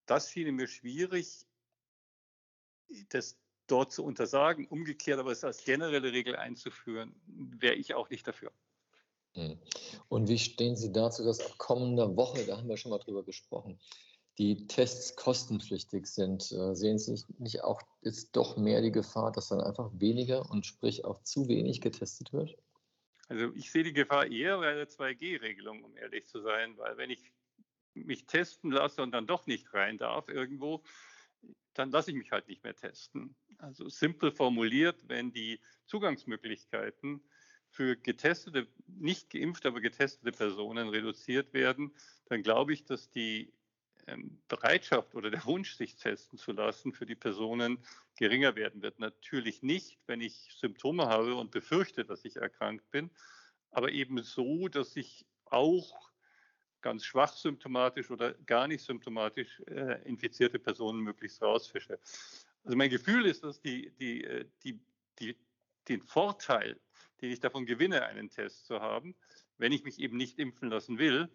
das 0.07 0.31
schien 0.31 0.55
mir 0.55 0.69
schwierig, 0.69 1.47
das 3.09 3.39
dort 3.67 3.93
zu 3.93 4.05
untersagen. 4.05 4.67
Umgekehrt 4.67 5.19
aber 5.19 5.33
es 5.33 5.43
als 5.43 5.65
generelle 5.65 6.13
Regel 6.13 6.37
einzuführen, 6.37 7.15
wäre 7.27 7.75
ich 7.75 7.95
auch 7.95 8.11
nicht 8.11 8.27
dafür. 8.29 8.53
Hm. 9.39 9.57
Und 10.09 10.29
wie 10.29 10.39
stehen 10.39 10.75
Sie 10.75 10.93
dazu, 10.93 11.25
dass 11.25 11.41
ab 11.41 11.59
kommender 11.59 12.17
Woche, 12.17 12.45
da 12.45 12.59
haben 12.59 12.69
wir 12.69 12.77
schon 12.77 12.91
mal 12.91 12.99
drüber 12.99 13.23
gesprochen, 13.23 13.79
die 14.37 14.67
Tests 14.67 15.15
kostenpflichtig 15.15 16.07
sind? 16.07 16.51
Äh, 16.51 16.75
sehen 16.75 16.99
Sie 16.99 17.23
nicht 17.39 17.63
auch 17.63 17.81
jetzt 18.03 18.35
doch 18.37 18.57
mehr 18.57 18.83
die 18.83 18.91
Gefahr, 18.93 19.31
dass 19.31 19.49
dann 19.49 19.61
einfach 19.61 19.91
weniger 19.95 20.51
und 20.51 20.67
sprich 20.67 21.05
auch 21.05 21.23
zu 21.23 21.49
wenig 21.49 21.81
getestet 21.81 22.33
wird? 22.33 22.57
Also 23.29 23.53
ich 23.55 23.71
sehe 23.71 23.85
die 23.85 23.93
Gefahr 23.93 24.27
eher 24.27 24.59
bei 24.59 24.75
der 24.75 24.89
2G-Regelung, 24.89 25.85
um 25.85 25.97
ehrlich 25.97 26.27
zu 26.27 26.41
sein, 26.41 26.77
weil 26.77 26.97
wenn 26.97 27.11
ich 27.11 27.33
mich 27.95 28.27
testen 28.27 28.71
lasse 28.71 29.03
und 29.03 29.13
dann 29.13 29.27
doch 29.27 29.47
nicht 29.47 29.73
rein 29.75 29.99
darf 29.99 30.29
irgendwo, 30.29 30.83
dann 31.75 31.91
lasse 31.91 32.11
ich 32.11 32.17
mich 32.17 32.33
halt 32.33 32.49
nicht 32.49 32.65
mehr 32.65 32.75
testen. 32.75 33.37
Also 33.59 33.89
simpel 33.89 34.33
formuliert, 34.33 34.97
wenn 35.09 35.31
die 35.31 35.61
Zugangsmöglichkeiten 35.87 37.23
für 37.79 37.95
getestete, 37.95 38.67
nicht 38.89 39.31
geimpfte, 39.31 39.69
aber 39.69 39.81
getestete 39.81 40.33
Personen 40.33 40.89
reduziert 40.89 41.53
werden, 41.55 41.95
dann 42.25 42.43
glaube 42.43 42.73
ich, 42.73 42.85
dass 42.85 43.09
die 43.09 43.53
ähm, 44.09 44.43
Bereitschaft 44.49 45.15
oder 45.15 45.31
der 45.31 45.45
Wunsch, 45.45 45.77
sich 45.77 45.95
testen 45.95 46.41
zu 46.41 46.51
lassen, 46.51 46.93
für 46.93 47.07
die 47.07 47.15
Personen 47.15 47.79
geringer 48.17 48.57
werden 48.57 48.83
wird. 48.83 48.99
Natürlich 48.99 49.63
nicht, 49.63 50.01
wenn 50.09 50.21
ich 50.21 50.49
Symptome 50.57 51.07
habe 51.07 51.37
und 51.37 51.53
befürchte, 51.53 52.05
dass 52.05 52.25
ich 52.25 52.35
erkrankt 52.35 52.91
bin, 52.91 53.13
aber 53.71 53.93
eben 53.93 54.25
so, 54.25 54.67
dass 54.67 54.97
ich 54.97 55.25
auch 55.45 56.11
ganz 56.81 57.05
schwach 57.05 57.33
symptomatisch 57.33 58.11
oder 58.11 58.35
gar 58.35 58.67
nicht 58.67 58.85
symptomatisch 58.85 59.63
äh, 59.69 60.03
infizierte 60.03 60.59
Personen 60.59 60.99
möglichst 60.99 61.41
rausfische. 61.43 62.01
Also 62.65 62.77
mein 62.77 62.91
Gefühl 62.91 63.25
ist, 63.25 63.45
dass 63.45 63.61
die, 63.61 63.93
die, 64.01 64.25
äh, 64.25 64.47
die, 64.65 64.81
die, 65.21 65.37
den 65.87 66.03
Vorteil, 66.03 66.77
den 67.21 67.31
ich 67.31 67.41
davon 67.41 67.67
gewinne, 67.67 68.05
einen 68.05 68.31
Test 68.31 68.67
zu 68.67 68.81
haben, 68.81 69.15
wenn 69.59 69.73
ich 69.73 69.85
mich 69.85 69.99
eben 69.99 70.17
nicht 70.17 70.39
impfen 70.39 70.69
lassen 70.69 70.99
will, 70.99 71.29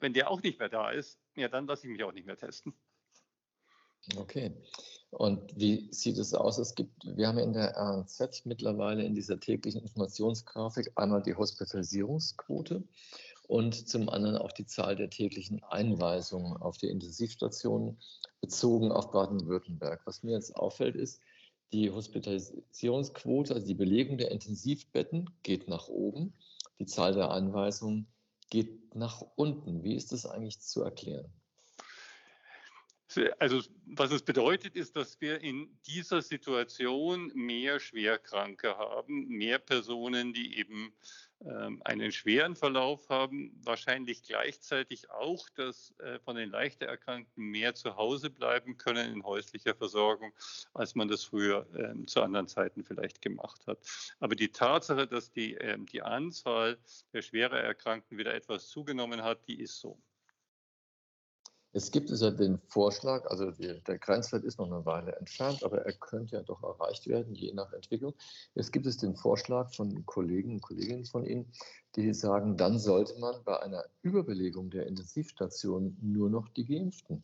wenn 0.00 0.12
der 0.12 0.30
auch 0.30 0.42
nicht 0.42 0.58
mehr 0.58 0.68
da 0.68 0.90
ist, 0.90 1.18
ja, 1.36 1.48
dann 1.48 1.66
lasse 1.66 1.86
ich 1.86 1.92
mich 1.92 2.02
auch 2.04 2.12
nicht 2.12 2.26
mehr 2.26 2.36
testen. 2.36 2.74
Okay. 4.16 4.52
Und 5.10 5.58
wie 5.58 5.88
sieht 5.92 6.18
es 6.18 6.34
aus? 6.34 6.58
Es 6.58 6.74
gibt, 6.74 6.92
wir 7.04 7.28
haben 7.28 7.38
in 7.38 7.52
der 7.52 7.76
RNZ 7.76 8.44
mittlerweile 8.44 9.04
in 9.04 9.14
dieser 9.14 9.40
täglichen 9.40 9.82
Informationsgrafik 9.82 10.92
einmal 10.96 11.22
die 11.22 11.34
Hospitalisierungsquote 11.34 12.84
und 13.48 13.88
zum 13.88 14.08
anderen 14.08 14.36
auch 14.36 14.52
die 14.52 14.66
Zahl 14.66 14.96
der 14.96 15.10
täglichen 15.10 15.62
Einweisungen 15.64 16.56
auf 16.56 16.76
die 16.78 16.88
Intensivstationen 16.88 17.98
bezogen 18.40 18.92
auf 18.92 19.10
Baden-Württemberg. 19.10 20.02
Was 20.04 20.22
mir 20.22 20.32
jetzt 20.32 20.54
auffällt, 20.56 20.96
ist, 20.96 21.20
die 21.72 21.90
Hospitalisierungsquote, 21.90 23.54
also 23.54 23.66
die 23.66 23.74
Belegung 23.74 24.18
der 24.18 24.30
Intensivbetten, 24.30 25.30
geht 25.42 25.68
nach 25.68 25.88
oben. 25.88 26.32
Die 26.78 26.86
Zahl 26.86 27.14
der 27.14 27.30
Einweisungen 27.30 28.06
geht 28.50 28.94
nach 28.94 29.22
unten. 29.34 29.82
Wie 29.82 29.94
ist 29.94 30.12
das 30.12 30.26
eigentlich 30.26 30.60
zu 30.60 30.82
erklären? 30.82 31.32
Also 33.38 33.62
was 33.86 34.10
es 34.10 34.22
bedeutet, 34.22 34.76
ist, 34.76 34.96
dass 34.96 35.20
wir 35.20 35.40
in 35.40 35.78
dieser 35.86 36.20
Situation 36.20 37.32
mehr 37.34 37.80
Schwerkranke 37.80 38.76
haben, 38.76 39.28
mehr 39.28 39.58
Personen, 39.58 40.34
die 40.34 40.58
eben 40.58 40.92
einen 41.84 42.12
schweren 42.12 42.56
Verlauf 42.56 43.08
haben, 43.08 43.52
wahrscheinlich 43.62 44.22
gleichzeitig 44.22 45.10
auch, 45.10 45.48
dass 45.50 45.94
äh, 45.98 46.18
von 46.20 46.36
den 46.36 46.50
leichter 46.50 46.86
Erkrankten 46.86 47.44
mehr 47.44 47.74
zu 47.74 47.96
Hause 47.96 48.30
bleiben 48.30 48.78
können 48.78 49.12
in 49.12 49.22
häuslicher 49.22 49.74
Versorgung, 49.74 50.32
als 50.72 50.94
man 50.94 51.08
das 51.08 51.24
früher 51.24 51.66
ähm, 51.76 52.06
zu 52.06 52.22
anderen 52.22 52.48
Zeiten 52.48 52.84
vielleicht 52.84 53.20
gemacht 53.20 53.66
hat. 53.66 53.78
Aber 54.18 54.34
die 54.34 54.50
Tatsache, 54.50 55.06
dass 55.06 55.30
die, 55.30 55.54
ähm, 55.54 55.86
die 55.86 56.02
Anzahl 56.02 56.78
der 57.12 57.22
schwerer 57.22 57.60
Erkrankten 57.60 58.16
wieder 58.16 58.34
etwas 58.34 58.68
zugenommen 58.68 59.22
hat, 59.22 59.46
die 59.46 59.60
ist 59.60 59.78
so. 59.78 60.00
Es 61.76 61.90
gibt 61.90 62.08
ja 62.08 62.30
den 62.30 62.58
Vorschlag, 62.68 63.26
also 63.26 63.50
der 63.50 63.98
Grenzwert 63.98 64.44
ist 64.44 64.58
noch 64.58 64.64
eine 64.64 64.86
Weile 64.86 65.14
entfernt, 65.16 65.62
aber 65.62 65.82
er 65.82 65.92
könnte 65.92 66.36
ja 66.36 66.42
doch 66.42 66.62
erreicht 66.62 67.06
werden, 67.06 67.34
je 67.34 67.52
nach 67.52 67.70
Entwicklung. 67.74 68.14
Es 68.54 68.72
gibt 68.72 68.86
es 68.86 68.96
den 68.96 69.14
Vorschlag 69.14 69.74
von 69.74 70.06
Kollegen 70.06 70.52
und 70.52 70.62
Kolleginnen 70.62 71.04
von 71.04 71.26
Ihnen, 71.26 71.52
die 71.94 72.14
sagen, 72.14 72.56
dann 72.56 72.78
sollte 72.78 73.20
man 73.20 73.44
bei 73.44 73.60
einer 73.60 73.84
Überbelegung 74.00 74.70
der 74.70 74.86
Intensivstation 74.86 75.98
nur 76.00 76.30
noch 76.30 76.48
die 76.48 76.64
Geimpften 76.64 77.22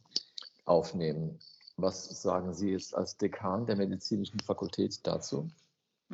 aufnehmen. 0.66 1.38
Was 1.78 2.20
sagen 2.20 2.52
Sie 2.52 2.72
jetzt 2.72 2.94
als 2.94 3.16
Dekan 3.16 3.64
der 3.64 3.76
medizinischen 3.76 4.40
Fakultät 4.40 5.00
dazu? 5.06 5.48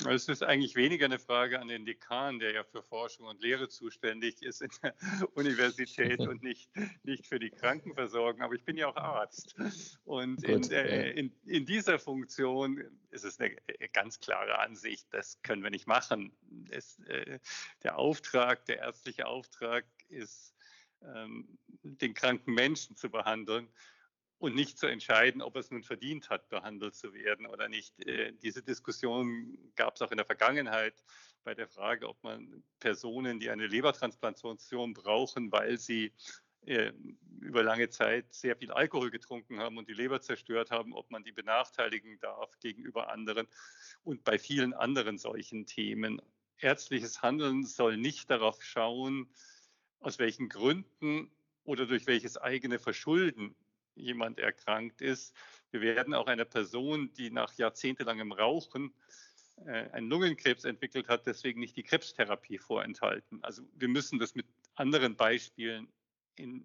Es 0.07 0.29
ist 0.29 0.43
eigentlich 0.43 0.77
weniger 0.77 1.07
eine 1.07 1.19
Frage 1.19 1.61
an 1.61 1.69
den 1.69 1.85
Dekan, 1.85 2.39
der 2.39 2.53
ja 2.53 2.65
für 2.65 2.83
Forschung 2.83 3.27
und 3.27 3.41
Lehre 3.41 3.69
zuständig 3.69 4.43
ist 4.43 4.63
in 4.63 4.71
der 4.83 4.95
Universität 5.35 6.21
und 6.29 6.43
nicht, 6.43 6.71
nicht 7.03 7.27
für 7.27 7.39
die 7.39 7.51
Krankenversorgung. 7.51 8.43
Aber 8.43 8.55
ich 8.55 8.65
bin 8.65 8.77
ja 8.77 8.89
auch 8.89 8.97
Arzt. 8.97 9.57
Und 10.05 10.45
in, 10.45 10.71
äh, 10.71 11.11
in, 11.11 11.33
in, 11.45 11.67
dieser 11.67 11.99
Funktion 11.99 12.83
ist 13.11 13.25
es 13.25 13.41
eine 13.41 13.57
ganz 13.93 14.21
klare 14.21 14.59
Ansicht, 14.59 15.07
das 15.11 15.41
können 15.43 15.63
wir 15.63 15.71
nicht 15.71 15.87
machen. 15.87 16.33
Es, 16.71 16.99
äh, 17.01 17.39
der 17.83 17.99
Auftrag, 17.99 18.65
der 18.67 18.79
ärztliche 18.79 19.27
Auftrag 19.27 19.85
ist, 20.09 20.55
ähm, 21.03 21.59
den 21.83 22.15
kranken 22.15 22.55
Menschen 22.55 22.97
zu 22.97 23.11
behandeln 23.11 23.69
und 24.39 24.55
nicht 24.55 24.79
zu 24.79 24.87
entscheiden, 24.87 25.43
ob 25.43 25.57
es 25.57 25.71
nun 25.71 25.83
verdient 25.83 26.31
hat, 26.31 26.49
behandelt 26.49 26.95
zu 26.95 27.13
werden 27.13 27.47
oder 27.47 27.69
nicht. 27.69 27.99
Äh, 28.07 28.33
diese 28.43 28.63
Diskussion 28.63 29.59
gab 29.75 29.97
es 29.97 30.03
auch 30.03 30.11
in 30.11 30.17
der 30.17 30.27
Vergangenheit 30.27 31.05
bei 31.45 31.55
der 31.55 31.69
Frage, 31.69 32.09
ob 32.09 32.23
man 32.23 32.63
Personen, 32.79 33.41
die 33.41 33.51
eine 33.51 33.67
Lebertransplantation 33.67 34.95
brauchen, 34.95 35.51
weil 35.51 35.79
sie 35.79 36.13
äh, 36.67 36.93
über 37.41 37.63
lange 37.63 37.89
Zeit 37.89 38.33
sehr 38.33 38.57
viel 38.57 38.71
Alkohol 38.71 39.11
getrunken 39.11 39.59
haben 39.59 39.79
und 39.79 39.89
die 39.89 39.95
Leber 39.95 40.21
zerstört 40.21 40.71
haben, 40.71 40.93
ob 40.93 41.11
man 41.11 41.25
die 41.25 41.33
benachteiligen 41.33 42.21
darf 42.21 42.59
gegenüber 42.61 43.11
anderen 43.11 43.49
und 44.05 44.23
bei 44.25 44.39
vielen 44.39 44.75
anderen 44.75 45.19
solchen 45.19 45.67
Themen. 45.67 46.21
Ärztliches 46.59 47.23
Handeln 47.23 47.65
soll 47.65 47.97
nicht 47.97 48.31
darauf 48.31 48.63
schauen, 48.63 49.29
aus 50.01 50.19
welchen 50.19 50.49
Gründen 50.49 51.31
oder 51.65 51.87
durch 51.87 52.07
welches 52.07 52.37
eigene 52.37 52.79
Verschulden 52.79 53.55
jemand 53.99 54.39
erkrankt 54.39 55.01
ist. 55.01 55.35
Wir 55.71 55.81
werden 55.81 56.15
auch 56.15 56.27
einer 56.27 56.45
Person, 56.45 57.13
die 57.15 57.31
nach 57.31 57.53
jahrzehntelangem 57.59 58.33
Rauchen 58.33 58.93
äh, 59.67 59.91
einen 59.91 60.09
Lungenkrebs 60.09 60.65
entwickelt 60.65 61.09
hat, 61.09 61.27
deswegen 61.27 61.61
nicht 61.61 61.77
die 61.77 61.83
Krebstherapie 61.83 62.59
vorenthalten. 62.59 63.43
Also 63.43 63.63
wir 63.75 63.89
müssen 63.89 64.19
das 64.19 64.35
mit 64.35 64.47
anderen 64.75 65.17
Beispielen 65.17 65.89
in 66.37 66.65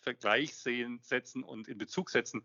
Vergleich 0.00 0.56
sehen, 0.56 1.00
setzen 1.02 1.42
und 1.42 1.68
in 1.68 1.78
Bezug 1.78 2.10
setzen, 2.10 2.42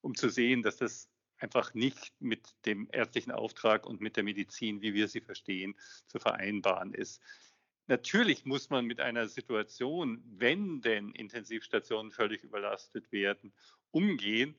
um 0.00 0.14
zu 0.14 0.28
sehen, 0.28 0.62
dass 0.62 0.76
das 0.76 1.08
einfach 1.38 1.74
nicht 1.74 2.12
mit 2.20 2.54
dem 2.64 2.88
ärztlichen 2.92 3.32
Auftrag 3.32 3.86
und 3.86 4.00
mit 4.00 4.16
der 4.16 4.22
Medizin, 4.22 4.80
wie 4.80 4.94
wir 4.94 5.08
sie 5.08 5.20
verstehen, 5.20 5.74
zu 6.06 6.18
vereinbaren 6.18 6.94
ist. 6.94 7.20
Natürlich 7.88 8.44
muss 8.44 8.70
man 8.70 8.84
mit 8.86 9.00
einer 9.00 9.26
Situation, 9.28 10.22
wenn 10.24 10.80
denn 10.80 11.10
Intensivstationen 11.12 12.12
völlig 12.12 12.44
überlastet 12.44 13.10
werden, 13.10 13.52
umgehen. 13.90 14.54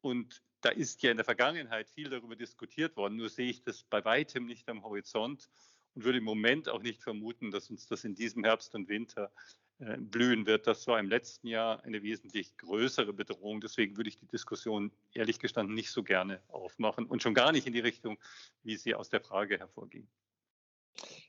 Und 0.00 0.42
da 0.60 0.70
ist 0.70 1.02
ja 1.02 1.10
in 1.10 1.16
der 1.16 1.24
Vergangenheit 1.24 1.88
viel 1.88 2.08
darüber 2.08 2.36
diskutiert 2.36 2.96
worden. 2.96 3.16
Nur 3.16 3.28
sehe 3.28 3.50
ich 3.50 3.62
das 3.62 3.82
bei 3.84 4.04
weitem 4.04 4.46
nicht 4.46 4.68
am 4.68 4.84
Horizont 4.84 5.48
und 5.94 6.04
würde 6.04 6.18
im 6.18 6.24
Moment 6.24 6.68
auch 6.68 6.82
nicht 6.82 7.02
vermuten, 7.02 7.50
dass 7.50 7.70
uns 7.70 7.86
das 7.86 8.04
in 8.04 8.14
diesem 8.14 8.44
Herbst 8.44 8.74
und 8.74 8.88
Winter 8.88 9.32
äh, 9.80 9.96
blühen 9.96 10.46
wird. 10.46 10.66
Das 10.66 10.86
war 10.86 10.98
im 10.98 11.08
letzten 11.08 11.48
Jahr 11.48 11.82
eine 11.84 12.02
wesentlich 12.02 12.56
größere 12.56 13.12
Bedrohung. 13.12 13.60
Deswegen 13.60 13.96
würde 13.96 14.08
ich 14.08 14.18
die 14.18 14.26
Diskussion 14.26 14.92
ehrlich 15.12 15.38
gestanden 15.38 15.74
nicht 15.74 15.90
so 15.90 16.02
gerne 16.02 16.42
aufmachen 16.48 17.06
und 17.06 17.22
schon 17.22 17.34
gar 17.34 17.52
nicht 17.52 17.66
in 17.66 17.72
die 17.72 17.80
Richtung, 17.80 18.18
wie 18.62 18.76
sie 18.76 18.94
aus 18.94 19.08
der 19.08 19.20
Frage 19.20 19.58
hervorging. 19.58 20.08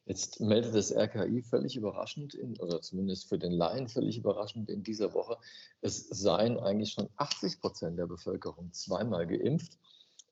Jetzt 0.06 0.40
meldet 0.40 0.74
das 0.74 0.92
RKI 0.92 1.44
völlig 1.44 1.76
überraschend, 1.76 2.34
in, 2.34 2.58
oder 2.60 2.82
zumindest 2.82 3.30
für 3.30 3.38
den 3.38 3.52
Laien 3.52 3.88
völlig 3.88 4.18
überraschend 4.18 4.70
in 4.70 4.82
dieser 4.82 5.14
Woche, 5.14 5.38
es 5.82 6.08
seien 6.10 6.60
eigentlich 6.60 6.92
schon 6.92 7.10
80 7.18 7.62
Prozent 7.62 8.00
der 8.00 8.08
Bevölkerung 8.08 8.72
zweimal 8.74 9.28
geimpft. 9.28 9.78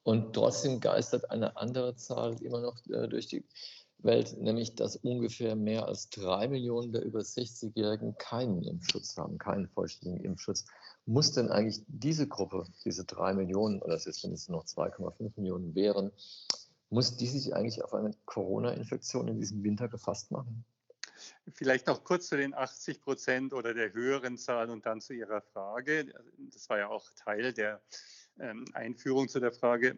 Und 0.04 0.34
trotzdem 0.34 0.80
geistert 0.80 1.30
eine 1.32 1.58
andere 1.58 1.96
Zahl 1.96 2.42
immer 2.42 2.62
noch 2.62 2.78
äh, 2.88 3.08
durch 3.08 3.28
die 3.28 3.44
Welt, 4.00 4.38
nämlich 4.40 4.76
dass 4.76 4.96
ungefähr 4.98 5.56
mehr 5.56 5.86
als 5.88 6.10
drei 6.10 6.48
Millionen 6.48 6.92
der 6.92 7.04
über 7.04 7.20
60-Jährigen 7.20 8.18
keinen 8.18 8.64
Impfschutz 8.64 9.18
haben, 9.18 9.38
keinen 9.38 9.68
vollständigen 9.68 10.24
Impfschutz. 10.24 10.66
Muss 11.06 11.32
denn 11.32 11.50
eigentlich 11.50 11.84
diese 11.88 12.28
Gruppe, 12.28 12.66
diese 12.86 13.06
drei 13.06 13.34
Millionen, 13.34 13.82
oder 13.82 13.98
selbst 13.98 14.24
wenn 14.24 14.34
es 14.34 14.50
noch 14.50 14.66
2,5 14.66 15.32
Millionen 15.36 15.76
wären, 15.76 16.12
muss 16.90 17.18
die 17.18 17.28
sich 17.28 17.54
eigentlich 17.54 17.84
auf 17.84 17.94
eine 17.94 18.12
Corona-Infektion 18.26 19.28
in 19.28 19.40
diesem 19.40 19.64
Winter 19.64 19.88
gefasst 19.88 20.32
machen? 20.32 20.66
Vielleicht 21.54 21.88
noch 21.88 22.04
kurz 22.04 22.28
zu 22.28 22.38
den 22.38 22.54
80 22.54 23.02
Prozent 23.02 23.54
oder 23.54 23.74
der 23.74 23.94
höheren 23.94 24.38
Zahl 24.38 24.70
und 24.70 24.86
dann 24.86 25.02
zu 25.02 25.14
Ihrer 25.14 25.42
Frage. 25.42 26.14
Das 26.54 26.70
war 26.70 26.78
ja 26.78 26.90
auch 26.90 27.10
Teil 27.16 27.54
der 27.54 27.82
ähm, 28.40 28.66
Einführung 28.74 29.28
zu 29.28 29.40
der 29.40 29.52
Frage, 29.52 29.98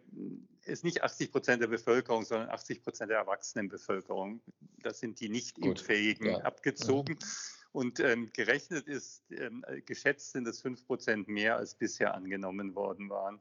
ist 0.64 0.84
nicht 0.84 1.02
80 1.02 1.30
Prozent 1.30 1.62
der 1.62 1.68
Bevölkerung, 1.68 2.24
sondern 2.24 2.48
80 2.50 2.82
Prozent 2.82 3.10
der 3.10 3.18
Erwachsenenbevölkerung. 3.18 4.40
Das 4.82 5.00
sind 5.00 5.20
die 5.20 5.28
nicht 5.28 5.58
impffähigen 5.58 6.26
ja. 6.26 6.38
abgezogen. 6.38 7.18
Ja. 7.20 7.28
Und 7.72 8.00
ähm, 8.00 8.30
gerechnet 8.32 8.88
ist, 8.88 9.22
ähm, 9.30 9.64
geschätzt 9.86 10.32
sind 10.32 10.48
es 10.48 10.60
5 10.62 10.86
Prozent 10.86 11.28
mehr, 11.28 11.56
als 11.56 11.74
bisher 11.74 12.14
angenommen 12.14 12.74
worden 12.74 13.10
waren. 13.10 13.40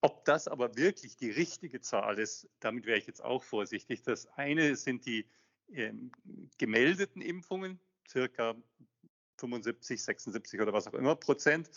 Ob 0.00 0.24
das 0.24 0.46
aber 0.48 0.76
wirklich 0.76 1.16
die 1.16 1.30
richtige 1.30 1.80
Zahl 1.80 2.18
ist, 2.18 2.48
damit 2.60 2.86
wäre 2.86 2.98
ich 2.98 3.06
jetzt 3.06 3.24
auch 3.24 3.42
vorsichtig. 3.42 4.02
Das 4.02 4.26
eine 4.36 4.76
sind 4.76 5.06
die 5.06 5.26
ähm, 5.68 6.12
gemeldeten 6.58 7.22
Impfungen, 7.22 7.80
circa 8.08 8.54
75, 9.38 10.02
76 10.02 10.60
oder 10.60 10.72
was 10.72 10.86
auch 10.86 10.94
immer 10.94 11.16
Prozent 11.16 11.70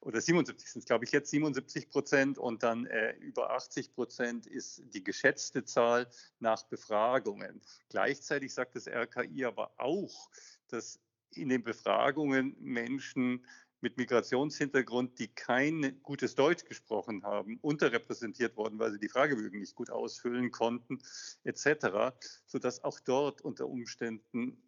oder 0.00 0.20
77 0.20 0.68
sind 0.70 0.80
es, 0.80 0.86
glaube 0.86 1.04
ich, 1.04 1.12
jetzt 1.12 1.30
77 1.30 1.90
Prozent 1.90 2.38
und 2.38 2.62
dann 2.62 2.86
äh, 2.86 3.12
über 3.16 3.50
80 3.50 3.92
Prozent 3.92 4.46
ist 4.46 4.82
die 4.92 5.02
geschätzte 5.02 5.64
Zahl 5.64 6.08
nach 6.38 6.64
Befragungen. 6.64 7.60
Gleichzeitig 7.88 8.54
sagt 8.54 8.76
das 8.76 8.88
RKI 8.88 9.44
aber 9.44 9.72
auch, 9.78 10.30
dass 10.68 11.00
in 11.30 11.48
den 11.48 11.62
Befragungen 11.62 12.56
Menschen 12.60 13.44
mit 13.86 13.98
Migrationshintergrund, 13.98 15.16
die 15.20 15.28
kein 15.28 16.00
gutes 16.02 16.34
Deutsch 16.34 16.64
gesprochen 16.64 17.22
haben, 17.22 17.60
unterrepräsentiert 17.62 18.56
worden, 18.56 18.80
weil 18.80 18.90
sie 18.90 18.98
die 18.98 19.08
Fragebögen 19.08 19.60
nicht 19.60 19.76
gut 19.76 19.90
ausfüllen 19.90 20.50
konnten, 20.50 20.98
etc., 21.44 22.12
sodass 22.46 22.82
auch 22.82 22.98
dort 22.98 23.42
unter 23.42 23.68
Umständen 23.68 24.60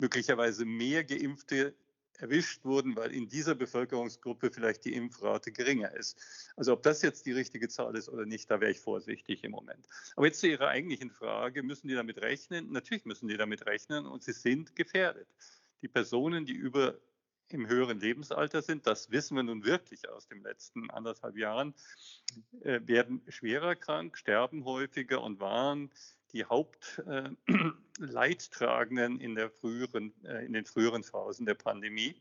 möglicherweise 0.00 0.64
mehr 0.64 1.04
Geimpfte 1.04 1.76
erwischt 2.18 2.64
wurden, 2.64 2.96
weil 2.96 3.12
in 3.12 3.28
dieser 3.28 3.54
Bevölkerungsgruppe 3.54 4.50
vielleicht 4.50 4.84
die 4.84 4.94
Impfrate 4.94 5.52
geringer 5.52 5.94
ist. 5.94 6.20
Also 6.56 6.72
ob 6.72 6.82
das 6.82 7.02
jetzt 7.02 7.26
die 7.26 7.32
richtige 7.32 7.68
Zahl 7.68 7.94
ist 7.94 8.08
oder 8.08 8.26
nicht, 8.26 8.50
da 8.50 8.60
wäre 8.60 8.72
ich 8.72 8.80
vorsichtig 8.80 9.44
im 9.44 9.52
Moment. 9.52 9.86
Aber 10.16 10.26
jetzt 10.26 10.40
zu 10.40 10.48
Ihrer 10.48 10.68
eigentlichen 10.68 11.10
Frage, 11.12 11.62
müssen 11.62 11.86
die 11.86 11.94
damit 11.94 12.20
rechnen? 12.20 12.72
Natürlich 12.72 13.04
müssen 13.04 13.28
die 13.28 13.36
damit 13.36 13.64
rechnen 13.66 14.06
und 14.06 14.24
sie 14.24 14.32
sind 14.32 14.74
gefährdet. 14.74 15.28
Die 15.82 15.88
Personen, 15.88 16.46
die 16.46 16.54
über 16.54 16.98
im 17.48 17.68
höheren 17.68 18.00
Lebensalter 18.00 18.62
sind, 18.62 18.86
das 18.86 19.10
wissen 19.10 19.36
wir 19.36 19.42
nun 19.42 19.64
wirklich 19.64 20.08
aus 20.08 20.26
den 20.26 20.42
letzten 20.42 20.88
anderthalb 20.90 21.36
Jahren, 21.36 21.74
äh, 22.62 22.80
werden 22.84 23.20
schwerer 23.28 23.76
krank, 23.76 24.16
sterben 24.16 24.64
häufiger 24.64 25.22
und 25.22 25.40
waren 25.40 25.90
die 26.32 26.44
Hauptleidtragenden 26.44 29.20
äh, 29.20 29.24
in, 29.94 30.12
äh, 30.24 30.44
in 30.44 30.52
den 30.52 30.66
früheren 30.66 31.04
Phasen 31.04 31.46
der 31.46 31.54
Pandemie. 31.54 32.16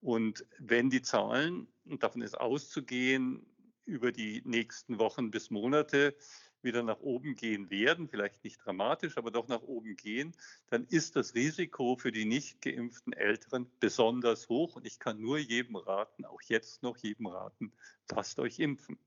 Und 0.00 0.46
wenn 0.58 0.90
die 0.90 1.02
Zahlen, 1.02 1.66
und 1.84 2.02
davon 2.02 2.22
ist 2.22 2.38
auszugehen, 2.38 3.46
über 3.84 4.12
die 4.12 4.42
nächsten 4.44 4.98
Wochen 4.98 5.30
bis 5.30 5.50
Monate 5.50 6.14
wieder 6.62 6.82
nach 6.82 7.00
oben 7.00 7.34
gehen 7.34 7.70
werden, 7.70 8.08
vielleicht 8.08 8.44
nicht 8.44 8.58
dramatisch, 8.64 9.16
aber 9.16 9.30
doch 9.30 9.48
nach 9.48 9.62
oben 9.62 9.96
gehen, 9.96 10.34
dann 10.68 10.86
ist 10.86 11.16
das 11.16 11.34
Risiko 11.34 11.96
für 11.96 12.12
die 12.12 12.24
nicht 12.24 12.62
geimpften 12.62 13.12
Älteren 13.12 13.70
besonders 13.80 14.48
hoch. 14.48 14.76
Und 14.76 14.86
ich 14.86 14.98
kann 14.98 15.20
nur 15.20 15.38
jedem 15.38 15.76
raten, 15.76 16.24
auch 16.24 16.42
jetzt 16.42 16.82
noch 16.82 16.96
jedem 16.96 17.26
raten, 17.26 17.72
lasst 18.10 18.38
euch 18.38 18.58
impfen. 18.58 18.98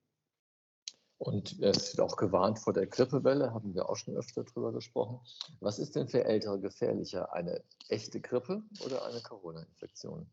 Und 1.17 1.61
es 1.61 1.95
wird 1.95 2.01
auch 2.01 2.17
gewarnt 2.17 2.57
vor 2.57 2.73
der 2.73 2.87
Grippewelle, 2.87 3.53
haben 3.53 3.75
wir 3.75 3.87
auch 3.87 3.95
schon 3.95 4.15
öfter 4.15 4.43
darüber 4.43 4.73
gesprochen. 4.73 5.19
Was 5.59 5.77
ist 5.77 5.95
denn 5.95 6.07
für 6.07 6.25
Ältere 6.25 6.59
gefährlicher, 6.59 7.31
eine 7.31 7.63
echte 7.89 8.19
Grippe 8.19 8.63
oder 8.83 9.05
eine 9.05 9.21
Corona-Infektion? 9.21 10.27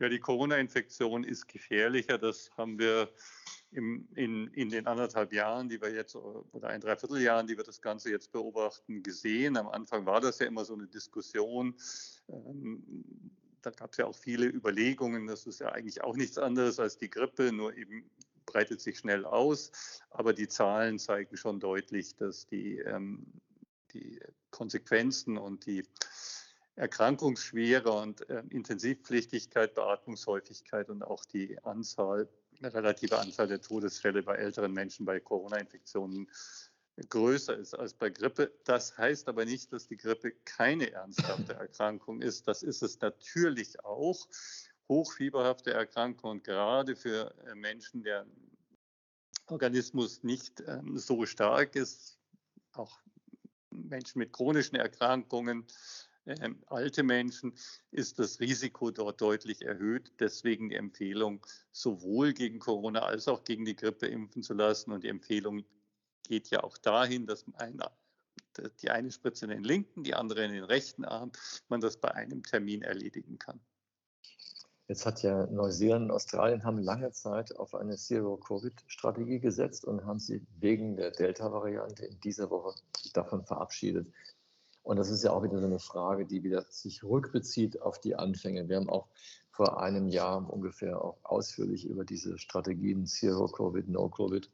Ja, 0.00 0.08
die 0.08 0.18
Corona-Infektion 0.18 1.24
ist 1.24 1.46
gefährlicher. 1.46 2.16
Das 2.16 2.50
haben 2.56 2.78
wir 2.78 3.10
im, 3.70 4.08
in, 4.14 4.48
in 4.48 4.70
den 4.70 4.86
anderthalb 4.86 5.32
Jahren, 5.32 5.68
die 5.68 5.80
wir 5.80 5.92
jetzt, 5.92 6.16
oder 6.16 6.68
ein 6.68 6.80
Dreivierteljahren, 6.80 7.46
die 7.46 7.56
wir 7.56 7.64
das 7.64 7.80
Ganze 7.80 8.10
jetzt 8.10 8.32
beobachten, 8.32 9.02
gesehen. 9.02 9.56
Am 9.56 9.68
Anfang 9.68 10.06
war 10.06 10.20
das 10.20 10.38
ja 10.38 10.46
immer 10.46 10.64
so 10.64 10.74
eine 10.74 10.86
Diskussion. 10.86 11.74
Ähm, 12.28 12.82
da 13.62 13.70
gab 13.70 13.92
es 13.92 13.98
ja 13.98 14.06
auch 14.06 14.16
viele 14.16 14.46
Überlegungen. 14.46 15.26
Das 15.26 15.46
ist 15.46 15.60
ja 15.60 15.68
eigentlich 15.68 16.02
auch 16.02 16.16
nichts 16.16 16.38
anderes 16.38 16.78
als 16.78 16.96
die 16.96 17.10
Grippe, 17.10 17.52
nur 17.52 17.76
eben 17.76 18.10
breitet 18.46 18.80
sich 18.80 18.98
schnell 18.98 19.26
aus, 19.26 19.70
aber 20.10 20.32
die 20.32 20.48
Zahlen 20.48 20.98
zeigen 20.98 21.36
schon 21.36 21.60
deutlich, 21.60 22.16
dass 22.16 22.46
die, 22.46 22.78
ähm, 22.78 23.26
die 23.92 24.20
Konsequenzen 24.50 25.36
und 25.36 25.66
die 25.66 25.84
Erkrankungsschwere 26.76 27.92
und 27.92 28.28
äh, 28.30 28.42
Intensivpflichtigkeit, 28.48 29.74
Beatmungshäufigkeit 29.74 30.88
und 30.88 31.02
auch 31.02 31.24
die 31.26 31.62
Anzahl, 31.64 32.28
eine 32.60 32.72
relative 32.72 33.18
Anzahl 33.18 33.48
der 33.48 33.60
Todesfälle 33.60 34.22
bei 34.22 34.36
älteren 34.36 34.72
Menschen 34.72 35.06
bei 35.06 35.20
Corona-Infektionen 35.20 36.28
größer 37.08 37.56
ist 37.56 37.74
als 37.74 37.94
bei 37.94 38.10
Grippe. 38.10 38.52
Das 38.64 38.98
heißt 38.98 39.28
aber 39.28 39.44
nicht, 39.44 39.72
dass 39.72 39.86
die 39.86 39.96
Grippe 39.96 40.32
keine 40.44 40.90
ernsthafte 40.90 41.52
Erkrankung 41.54 42.20
ist. 42.20 42.48
Das 42.48 42.62
ist 42.62 42.82
es 42.82 43.00
natürlich 43.00 43.84
auch 43.84 44.26
hochfieberhafte 44.88 45.72
Erkrankung 45.72 46.30
und 46.30 46.44
gerade 46.44 46.96
für 46.96 47.34
äh, 47.46 47.54
Menschen, 47.54 48.02
deren 48.02 48.32
Organismus 49.46 50.22
nicht 50.22 50.62
ähm, 50.66 50.98
so 50.98 51.26
stark 51.26 51.76
ist, 51.76 52.18
auch 52.72 52.98
Menschen 53.70 54.18
mit 54.18 54.32
chronischen 54.32 54.76
Erkrankungen, 54.76 55.66
äh, 56.28 56.54
alte 56.66 57.02
Menschen, 57.02 57.54
ist 57.90 58.18
das 58.18 58.40
Risiko 58.40 58.90
dort 58.90 59.20
deutlich 59.20 59.62
erhöht. 59.62 60.12
Deswegen 60.20 60.68
die 60.68 60.76
Empfehlung, 60.76 61.44
sowohl 61.72 62.32
gegen 62.32 62.58
Corona 62.58 63.00
als 63.00 63.28
auch 63.28 63.44
gegen 63.44 63.64
die 63.64 63.76
Grippe 63.76 64.06
impfen 64.06 64.42
zu 64.42 64.54
lassen. 64.54 64.92
Und 64.92 65.04
die 65.04 65.08
Empfehlung 65.08 65.64
geht 66.28 66.50
ja 66.50 66.62
auch 66.62 66.76
dahin, 66.78 67.26
dass 67.26 67.44
ein, 67.54 67.80
die 68.82 68.90
eine 68.90 69.10
Spritze 69.10 69.46
in 69.46 69.50
den 69.50 69.64
linken, 69.64 70.04
die 70.04 70.14
andere 70.14 70.44
in 70.44 70.52
den 70.52 70.64
rechten 70.64 71.04
Arm, 71.04 71.32
man 71.68 71.80
das 71.80 71.96
bei 71.96 72.14
einem 72.14 72.42
Termin 72.42 72.82
erledigen 72.82 73.38
kann. 73.38 73.60
Jetzt 74.88 75.04
hat 75.04 75.22
ja 75.22 75.46
Neuseeland 75.46 76.06
und 76.06 76.10
Australien 76.12 76.64
haben 76.64 76.78
lange 76.78 77.12
Zeit 77.12 77.54
auf 77.56 77.74
eine 77.74 77.96
Zero-Covid-Strategie 77.96 79.38
gesetzt 79.38 79.84
und 79.84 80.06
haben 80.06 80.18
sie 80.18 80.46
wegen 80.60 80.96
der 80.96 81.10
Delta-Variante 81.10 82.06
in 82.06 82.18
dieser 82.20 82.48
Woche 82.48 82.74
davon 83.12 83.44
verabschiedet. 83.44 84.06
Und 84.82 84.96
das 84.96 85.10
ist 85.10 85.22
ja 85.22 85.32
auch 85.32 85.42
wieder 85.42 85.58
so 85.58 85.66
eine 85.66 85.78
Frage, 85.78 86.26
die 86.26 86.42
wieder 86.42 86.64
sich 86.70 87.04
rückbezieht 87.04 87.82
auf 87.82 88.00
die 88.00 88.16
Anfänge. 88.16 88.68
Wir 88.68 88.76
haben 88.76 88.88
auch 88.88 89.08
vor 89.50 89.82
einem 89.82 90.08
Jahr 90.08 90.48
ungefähr 90.50 91.02
auch 91.02 91.18
ausführlich 91.24 91.84
über 91.84 92.04
diese 92.04 92.38
Strategien 92.38 93.06
Zero-Covid, 93.06 93.88
No-Covid 93.88 94.48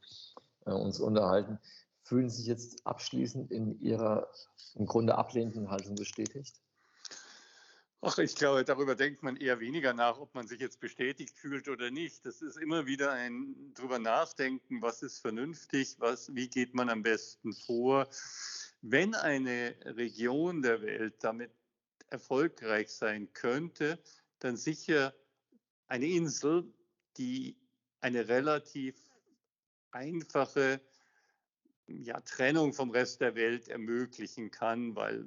äh, 0.67 0.73
uns 0.73 0.99
unterhalten. 0.99 1.59
Fühlen 2.03 2.29
Sie 2.29 2.39
sich 2.39 2.47
jetzt 2.47 2.87
abschließend 2.87 3.51
in 3.51 3.81
Ihrer 3.81 4.29
im 4.75 4.87
Grunde 4.87 5.17
ablehnenden 5.17 5.71
Haltung 5.71 5.95
bestätigt? 5.95 6.61
Ach, 8.07 8.19
ich 8.19 8.35
glaube, 8.35 8.65
darüber 8.65 8.95
denkt 8.95 9.23
man 9.23 9.37
eher 9.37 9.61
weniger 9.61 9.95
nach, 9.95 10.19
ob 10.19 10.35
man 10.35 10.47
sich 10.47 10.61
jetzt 10.61 10.79
bestätigt 10.79 11.39
fühlt 11.39 11.69
oder 11.69 11.91
nicht. 11.91 12.27
Das 12.27 12.43
ist 12.43 12.59
immer 12.59 12.85
wieder 12.85 13.13
ein 13.13 13.73
drüber 13.75 13.99
nachdenken, 13.99 14.83
was 14.83 15.03
ist 15.03 15.21
vernünftig, 15.21 15.97
was, 16.01 16.35
wie 16.35 16.49
geht 16.49 16.75
man 16.75 16.91
am 16.91 17.03
besten 17.03 17.55
vor. 17.55 18.07
Wenn 18.87 19.15
eine 19.15 19.75
Region 19.97 20.61
der 20.61 20.83
Welt 20.83 21.15
damit 21.21 21.51
erfolgreich 22.11 22.91
sein 22.91 23.33
könnte, 23.33 23.99
dann 24.41 24.59
sicher 24.59 25.15
eine 25.87 26.05
Insel, 26.05 26.71
die 27.17 27.57
eine 28.01 28.29
relativ 28.29 28.95
einfache 29.91 30.83
ja, 31.87 32.21
Trennung 32.21 32.75
vom 32.75 32.91
Rest 32.91 33.23
der 33.23 33.35
Welt 33.37 33.69
ermöglichen 33.69 34.51
kann, 34.51 34.95
weil 34.95 35.27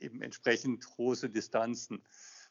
eben 0.00 0.20
entsprechend 0.20 0.84
große 0.84 1.30
Distanzen 1.30 2.02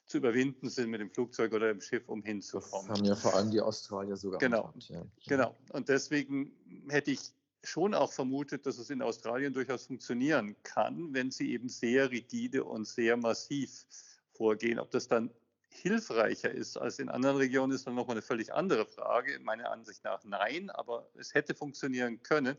zu 0.05 0.19
überwinden 0.19 0.69
sind 0.69 0.89
mit 0.89 1.01
dem 1.01 1.11
Flugzeug 1.11 1.51
oder 1.51 1.67
dem 1.67 1.81
Schiff, 1.81 2.07
um 2.07 2.23
hinzukommen. 2.23 2.87
Das 2.87 2.97
haben 2.97 3.05
ja 3.05 3.15
vor 3.17 3.35
allem 3.35 3.51
die 3.51 3.59
Australier 3.59 4.15
sogar. 4.15 4.39
Genau, 4.39 4.73
ja. 4.87 5.05
genau. 5.27 5.57
Und 5.73 5.89
deswegen 5.89 6.53
hätte 6.87 7.11
ich 7.11 7.33
schon 7.63 7.93
auch 7.93 8.11
vermutet, 8.11 8.65
dass 8.65 8.77
es 8.77 8.89
in 8.89 9.01
Australien 9.01 9.53
durchaus 9.53 9.87
funktionieren 9.87 10.55
kann, 10.63 11.13
wenn 11.13 11.31
sie 11.31 11.51
eben 11.51 11.69
sehr 11.69 12.11
rigide 12.11 12.63
und 12.63 12.87
sehr 12.87 13.17
massiv 13.17 13.85
vorgehen. 14.33 14.79
Ob 14.79 14.91
das 14.91 15.07
dann 15.07 15.31
hilfreicher 15.69 16.51
ist 16.51 16.77
als 16.77 16.99
in 16.99 17.09
anderen 17.09 17.37
Regionen, 17.37 17.71
ist 17.71 17.85
dann 17.87 17.95
nochmal 17.95 18.15
eine 18.15 18.21
völlig 18.21 18.53
andere 18.53 18.85
Frage. 18.85 19.39
Meiner 19.39 19.71
Ansicht 19.71 20.03
nach 20.03 20.23
nein, 20.23 20.69
aber 20.69 21.09
es 21.15 21.33
hätte 21.33 21.53
funktionieren 21.53 22.23
können. 22.23 22.57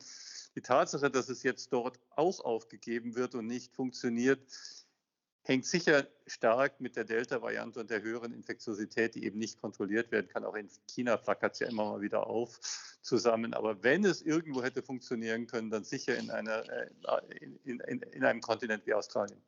Die 0.54 0.62
Tatsache, 0.62 1.10
dass 1.10 1.28
es 1.28 1.42
jetzt 1.42 1.72
dort 1.72 1.98
auch 2.10 2.40
aufgegeben 2.40 3.14
wird 3.14 3.34
und 3.34 3.46
nicht 3.46 3.74
funktioniert, 3.74 4.40
hängt 5.48 5.64
sicher 5.64 6.06
stark 6.26 6.78
mit 6.80 6.94
der 6.94 7.04
Delta-Variante 7.04 7.80
und 7.80 7.90
der 7.90 8.02
höheren 8.02 8.32
Infektiosität, 8.32 9.14
die 9.14 9.24
eben 9.24 9.38
nicht 9.38 9.60
kontrolliert 9.60 10.12
werden 10.12 10.28
kann. 10.28 10.44
Auch 10.44 10.54
in 10.54 10.68
China 10.86 11.16
flackert 11.16 11.54
es 11.54 11.60
ja 11.60 11.68
immer 11.68 11.86
mal 11.86 12.00
wieder 12.02 12.26
auf 12.26 12.60
zusammen. 13.00 13.54
Aber 13.54 13.82
wenn 13.82 14.04
es 14.04 14.20
irgendwo 14.20 14.62
hätte 14.62 14.82
funktionieren 14.82 15.46
können, 15.46 15.70
dann 15.70 15.84
sicher 15.84 16.16
in, 16.16 16.30
einer, 16.30 16.68
äh, 16.70 16.90
in, 17.40 17.80
in, 17.80 18.00
in 18.02 18.24
einem 18.24 18.40
Kontinent 18.40 18.86
wie 18.86 18.92
Australien. 18.94 19.40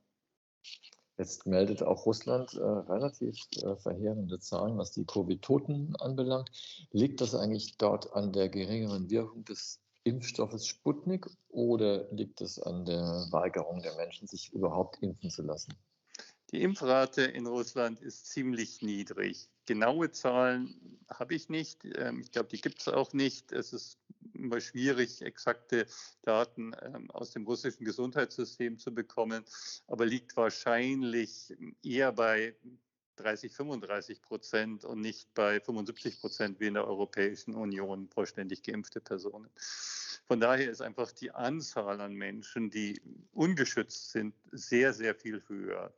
Jetzt 1.18 1.46
meldet 1.46 1.82
auch 1.82 2.06
Russland 2.06 2.54
äh, 2.54 2.62
relativ 2.62 3.36
äh, 3.56 3.76
verheerende 3.76 4.38
Zahlen, 4.38 4.78
was 4.78 4.92
die 4.92 5.04
Covid-Toten 5.04 5.94
anbelangt. 5.96 6.50
Liegt 6.92 7.20
das 7.20 7.34
eigentlich 7.34 7.76
dort 7.76 8.14
an 8.14 8.32
der 8.32 8.48
geringeren 8.48 9.10
Wirkung 9.10 9.44
des 9.44 9.80
Impfstoffes 10.04 10.66
Sputnik 10.66 11.26
oder 11.50 12.10
liegt 12.10 12.40
es 12.40 12.58
an 12.58 12.86
der 12.86 13.26
Weigerung 13.30 13.82
der 13.82 13.94
Menschen, 13.96 14.26
sich 14.28 14.50
überhaupt 14.54 15.02
impfen 15.02 15.28
zu 15.28 15.42
lassen? 15.42 15.74
Die 16.52 16.62
Impfrate 16.62 17.22
in 17.22 17.46
Russland 17.46 18.00
ist 18.00 18.26
ziemlich 18.26 18.82
niedrig. 18.82 19.48
Genaue 19.66 20.10
Zahlen 20.10 20.98
habe 21.08 21.34
ich 21.34 21.48
nicht. 21.48 21.84
Ähm, 21.84 22.20
ich 22.20 22.32
glaube, 22.32 22.48
die 22.48 22.60
gibt 22.60 22.80
es 22.80 22.88
auch 22.88 23.12
nicht. 23.12 23.52
Es 23.52 23.72
ist 23.72 23.98
immer 24.34 24.60
schwierig, 24.60 25.22
exakte 25.22 25.86
Daten 26.22 26.74
ähm, 26.82 27.08
aus 27.12 27.30
dem 27.30 27.46
russischen 27.46 27.84
Gesundheitssystem 27.84 28.78
zu 28.78 28.92
bekommen, 28.92 29.44
aber 29.86 30.06
liegt 30.06 30.36
wahrscheinlich 30.36 31.54
eher 31.84 32.10
bei 32.12 32.56
30, 33.16 33.52
35 33.52 34.22
Prozent 34.22 34.84
und 34.84 35.00
nicht 35.00 35.32
bei 35.34 35.60
75 35.60 36.20
Prozent 36.20 36.58
wie 36.58 36.66
in 36.66 36.74
der 36.74 36.88
Europäischen 36.88 37.54
Union 37.54 38.08
vollständig 38.08 38.64
geimpfte 38.64 39.00
Personen. 39.00 39.50
Von 40.26 40.40
daher 40.40 40.70
ist 40.70 40.80
einfach 40.80 41.12
die 41.12 41.30
Anzahl 41.30 42.00
an 42.00 42.14
Menschen, 42.14 42.70
die 42.70 43.00
ungeschützt 43.32 44.10
sind, 44.10 44.34
sehr, 44.50 44.92
sehr 44.92 45.14
viel 45.14 45.42
höher. 45.48 45.92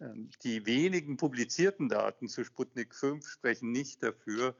Ähm, 0.00 0.30
die 0.42 0.66
wenigen 0.66 1.16
publizierten 1.16 1.88
Daten 1.88 2.28
zu 2.28 2.44
Sputnik 2.44 2.94
5 2.94 3.26
sprechen 3.28 3.72
nicht 3.72 4.02
dafür, 4.02 4.56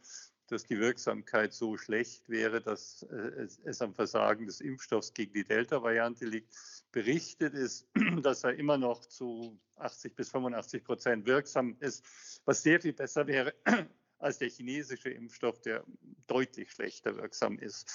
dass 0.49 0.65
die 0.65 0.79
Wirksamkeit 0.79 1.53
so 1.53 1.77
schlecht 1.77 2.29
wäre, 2.29 2.61
dass 2.61 3.03
äh, 3.05 3.47
es 3.65 3.81
am 3.81 3.95
Versagen 3.95 4.47
des 4.47 4.61
Impfstoffs 4.61 5.15
gegen 5.15 5.33
die 5.33 5.45
Delta-Variante 5.45 6.27
liegt. 6.27 6.55
Berichtet 6.93 7.55
ist, 7.55 7.89
dass 8.23 8.45
er 8.45 8.55
immer 8.55 8.77
noch 8.77 9.07
zu 9.07 9.59
80 9.77 10.15
bis 10.15 10.31
85 10.31 10.85
Prozent 10.85 11.27
wirksam 11.27 11.77
ist, 11.81 12.05
was 12.45 12.63
sehr 12.63 12.81
viel 12.81 12.93
besser 12.93 13.27
wäre 13.27 13.55
als 14.19 14.39
der 14.39 14.49
chinesische 14.49 15.11
Impfstoff, 15.11 15.61
der 15.61 15.85
deutlich 16.27 16.71
schlechter 16.71 17.17
wirksam 17.17 17.59
ist. 17.59 17.91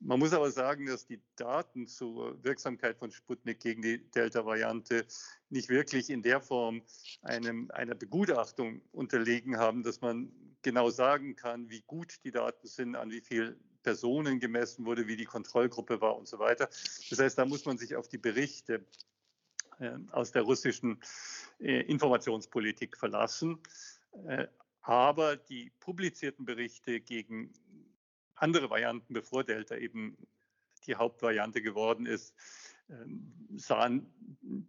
Man 0.00 0.20
muss 0.20 0.32
aber 0.32 0.50
sagen, 0.50 0.86
dass 0.86 1.06
die 1.06 1.20
Daten 1.36 1.88
zur 1.88 2.42
Wirksamkeit 2.44 2.96
von 2.98 3.10
Sputnik 3.10 3.60
gegen 3.60 3.82
die 3.82 3.98
Delta-Variante 4.10 5.06
nicht 5.50 5.68
wirklich 5.68 6.08
in 6.10 6.22
der 6.22 6.40
Form 6.40 6.82
einem, 7.22 7.70
einer 7.72 7.96
Begutachtung 7.96 8.80
unterlegen 8.92 9.58
haben, 9.58 9.82
dass 9.82 10.00
man 10.00 10.30
genau 10.62 10.90
sagen 10.90 11.34
kann, 11.34 11.68
wie 11.68 11.82
gut 11.82 12.20
die 12.24 12.30
Daten 12.30 12.66
sind, 12.68 12.94
an 12.94 13.10
wie 13.10 13.20
viele 13.20 13.56
Personen 13.82 14.38
gemessen 14.38 14.84
wurde, 14.84 15.08
wie 15.08 15.16
die 15.16 15.24
Kontrollgruppe 15.24 16.00
war 16.00 16.16
und 16.16 16.28
so 16.28 16.38
weiter. 16.38 16.68
Das 17.10 17.18
heißt, 17.18 17.38
da 17.38 17.44
muss 17.44 17.64
man 17.64 17.78
sich 17.78 17.96
auf 17.96 18.08
die 18.08 18.18
Berichte 18.18 18.84
äh, 19.80 19.96
aus 20.12 20.30
der 20.30 20.42
russischen 20.42 21.00
äh, 21.58 21.80
Informationspolitik 21.82 22.96
verlassen. 22.96 23.58
Äh, 24.26 24.46
aber 24.82 25.36
die 25.36 25.70
publizierten 25.80 26.44
Berichte 26.44 27.00
gegen 27.00 27.52
andere 28.40 28.70
Varianten, 28.70 29.12
bevor 29.14 29.44
Delta 29.44 29.76
eben 29.76 30.16
die 30.86 30.96
Hauptvariante 30.96 31.62
geworden 31.62 32.06
ist, 32.06 32.34
ähm, 32.88 33.32
sahen 33.56 34.68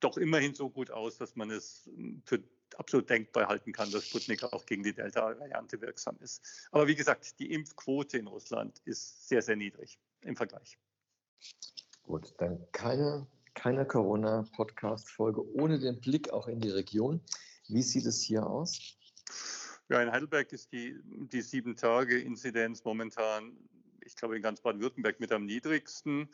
doch 0.00 0.16
immerhin 0.16 0.54
so 0.54 0.68
gut 0.68 0.90
aus, 0.90 1.16
dass 1.16 1.36
man 1.36 1.50
es 1.50 1.88
für 2.24 2.42
absolut 2.76 3.08
denkbar 3.08 3.48
halten 3.48 3.72
kann, 3.72 3.90
dass 3.90 4.06
Sputnik 4.06 4.42
auch 4.42 4.66
gegen 4.66 4.82
die 4.82 4.92
Delta-Variante 4.92 5.80
wirksam 5.80 6.16
ist. 6.20 6.68
Aber 6.70 6.86
wie 6.86 6.94
gesagt, 6.94 7.38
die 7.38 7.52
Impfquote 7.52 8.18
in 8.18 8.26
Russland 8.26 8.80
ist 8.84 9.28
sehr, 9.28 9.42
sehr 9.42 9.56
niedrig 9.56 9.98
im 10.22 10.36
Vergleich. 10.36 10.78
Gut, 12.02 12.34
dann 12.38 12.66
keine, 12.72 13.26
keine 13.54 13.86
Corona-Podcast-Folge 13.86 15.44
ohne 15.54 15.78
den 15.78 16.00
Blick 16.00 16.30
auch 16.30 16.48
in 16.48 16.60
die 16.60 16.70
Region. 16.70 17.20
Wie 17.68 17.82
sieht 17.82 18.06
es 18.06 18.22
hier 18.22 18.46
aus? 18.46 18.96
Ja, 19.88 20.02
in 20.02 20.10
Heidelberg 20.10 20.52
ist 20.52 20.72
die, 20.72 20.98
die 21.04 21.40
Sieben-Tage-Inzidenz 21.40 22.84
momentan, 22.84 23.56
ich 24.04 24.16
glaube, 24.16 24.36
in 24.36 24.42
ganz 24.42 24.60
Baden-Württemberg 24.60 25.20
mit 25.20 25.30
am 25.32 25.46
niedrigsten. 25.46 26.28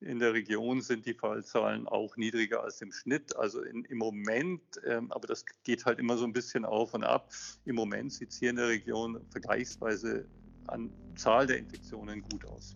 In 0.00 0.18
der 0.18 0.32
Region 0.32 0.80
sind 0.82 1.06
die 1.06 1.14
Fallzahlen 1.14 1.86
auch 1.86 2.16
niedriger 2.16 2.62
als 2.62 2.80
im 2.80 2.92
Schnitt. 2.92 3.36
Also 3.36 3.62
in, 3.62 3.84
im 3.84 3.98
Moment, 3.98 4.62
ähm, 4.84 5.10
aber 5.12 5.26
das 5.26 5.44
geht 5.64 5.84
halt 5.84 5.98
immer 5.98 6.16
so 6.16 6.24
ein 6.24 6.32
bisschen 6.32 6.64
auf 6.64 6.94
und 6.94 7.04
ab. 7.04 7.32
Im 7.64 7.76
Moment 7.76 8.12
sieht 8.12 8.30
es 8.30 8.38
hier 8.38 8.50
in 8.50 8.56
der 8.56 8.68
Region 8.68 9.20
vergleichsweise 9.30 10.26
an 10.68 10.90
Zahl 11.16 11.46
der 11.46 11.58
Infektionen 11.58 12.22
gut 12.22 12.44
aus. 12.46 12.74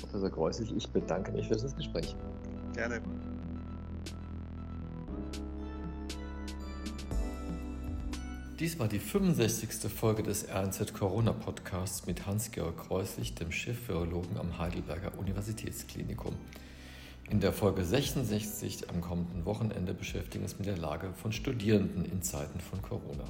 Professor 0.00 0.30
Kreuzig, 0.30 0.72
ich 0.76 0.88
bedanke 0.90 1.32
mich 1.32 1.48
für 1.48 1.56
das 1.56 1.74
Gespräch. 1.76 2.14
Gerne. 2.74 3.02
Dies 8.60 8.78
war 8.78 8.86
die 8.86 9.00
65. 9.00 9.90
Folge 9.90 10.22
des 10.22 10.46
RNZ 10.48 10.94
Corona 10.94 11.32
Podcasts 11.32 12.06
mit 12.06 12.24
Hans-Georg 12.24 12.86
Kreuslich, 12.86 13.34
dem 13.34 13.50
Chefvirologen 13.50 14.38
am 14.38 14.58
Heidelberger 14.58 15.18
Universitätsklinikum. 15.18 16.36
In 17.28 17.40
der 17.40 17.52
Folge 17.52 17.84
66 17.84 18.88
am 18.90 19.00
kommenden 19.00 19.44
Wochenende 19.44 19.92
beschäftigen 19.92 20.44
wir 20.44 20.50
uns 20.50 20.58
mit 20.58 20.68
der 20.68 20.78
Lage 20.78 21.12
von 21.14 21.32
Studierenden 21.32 22.04
in 22.04 22.22
Zeiten 22.22 22.60
von 22.60 22.80
Corona. 22.80 23.24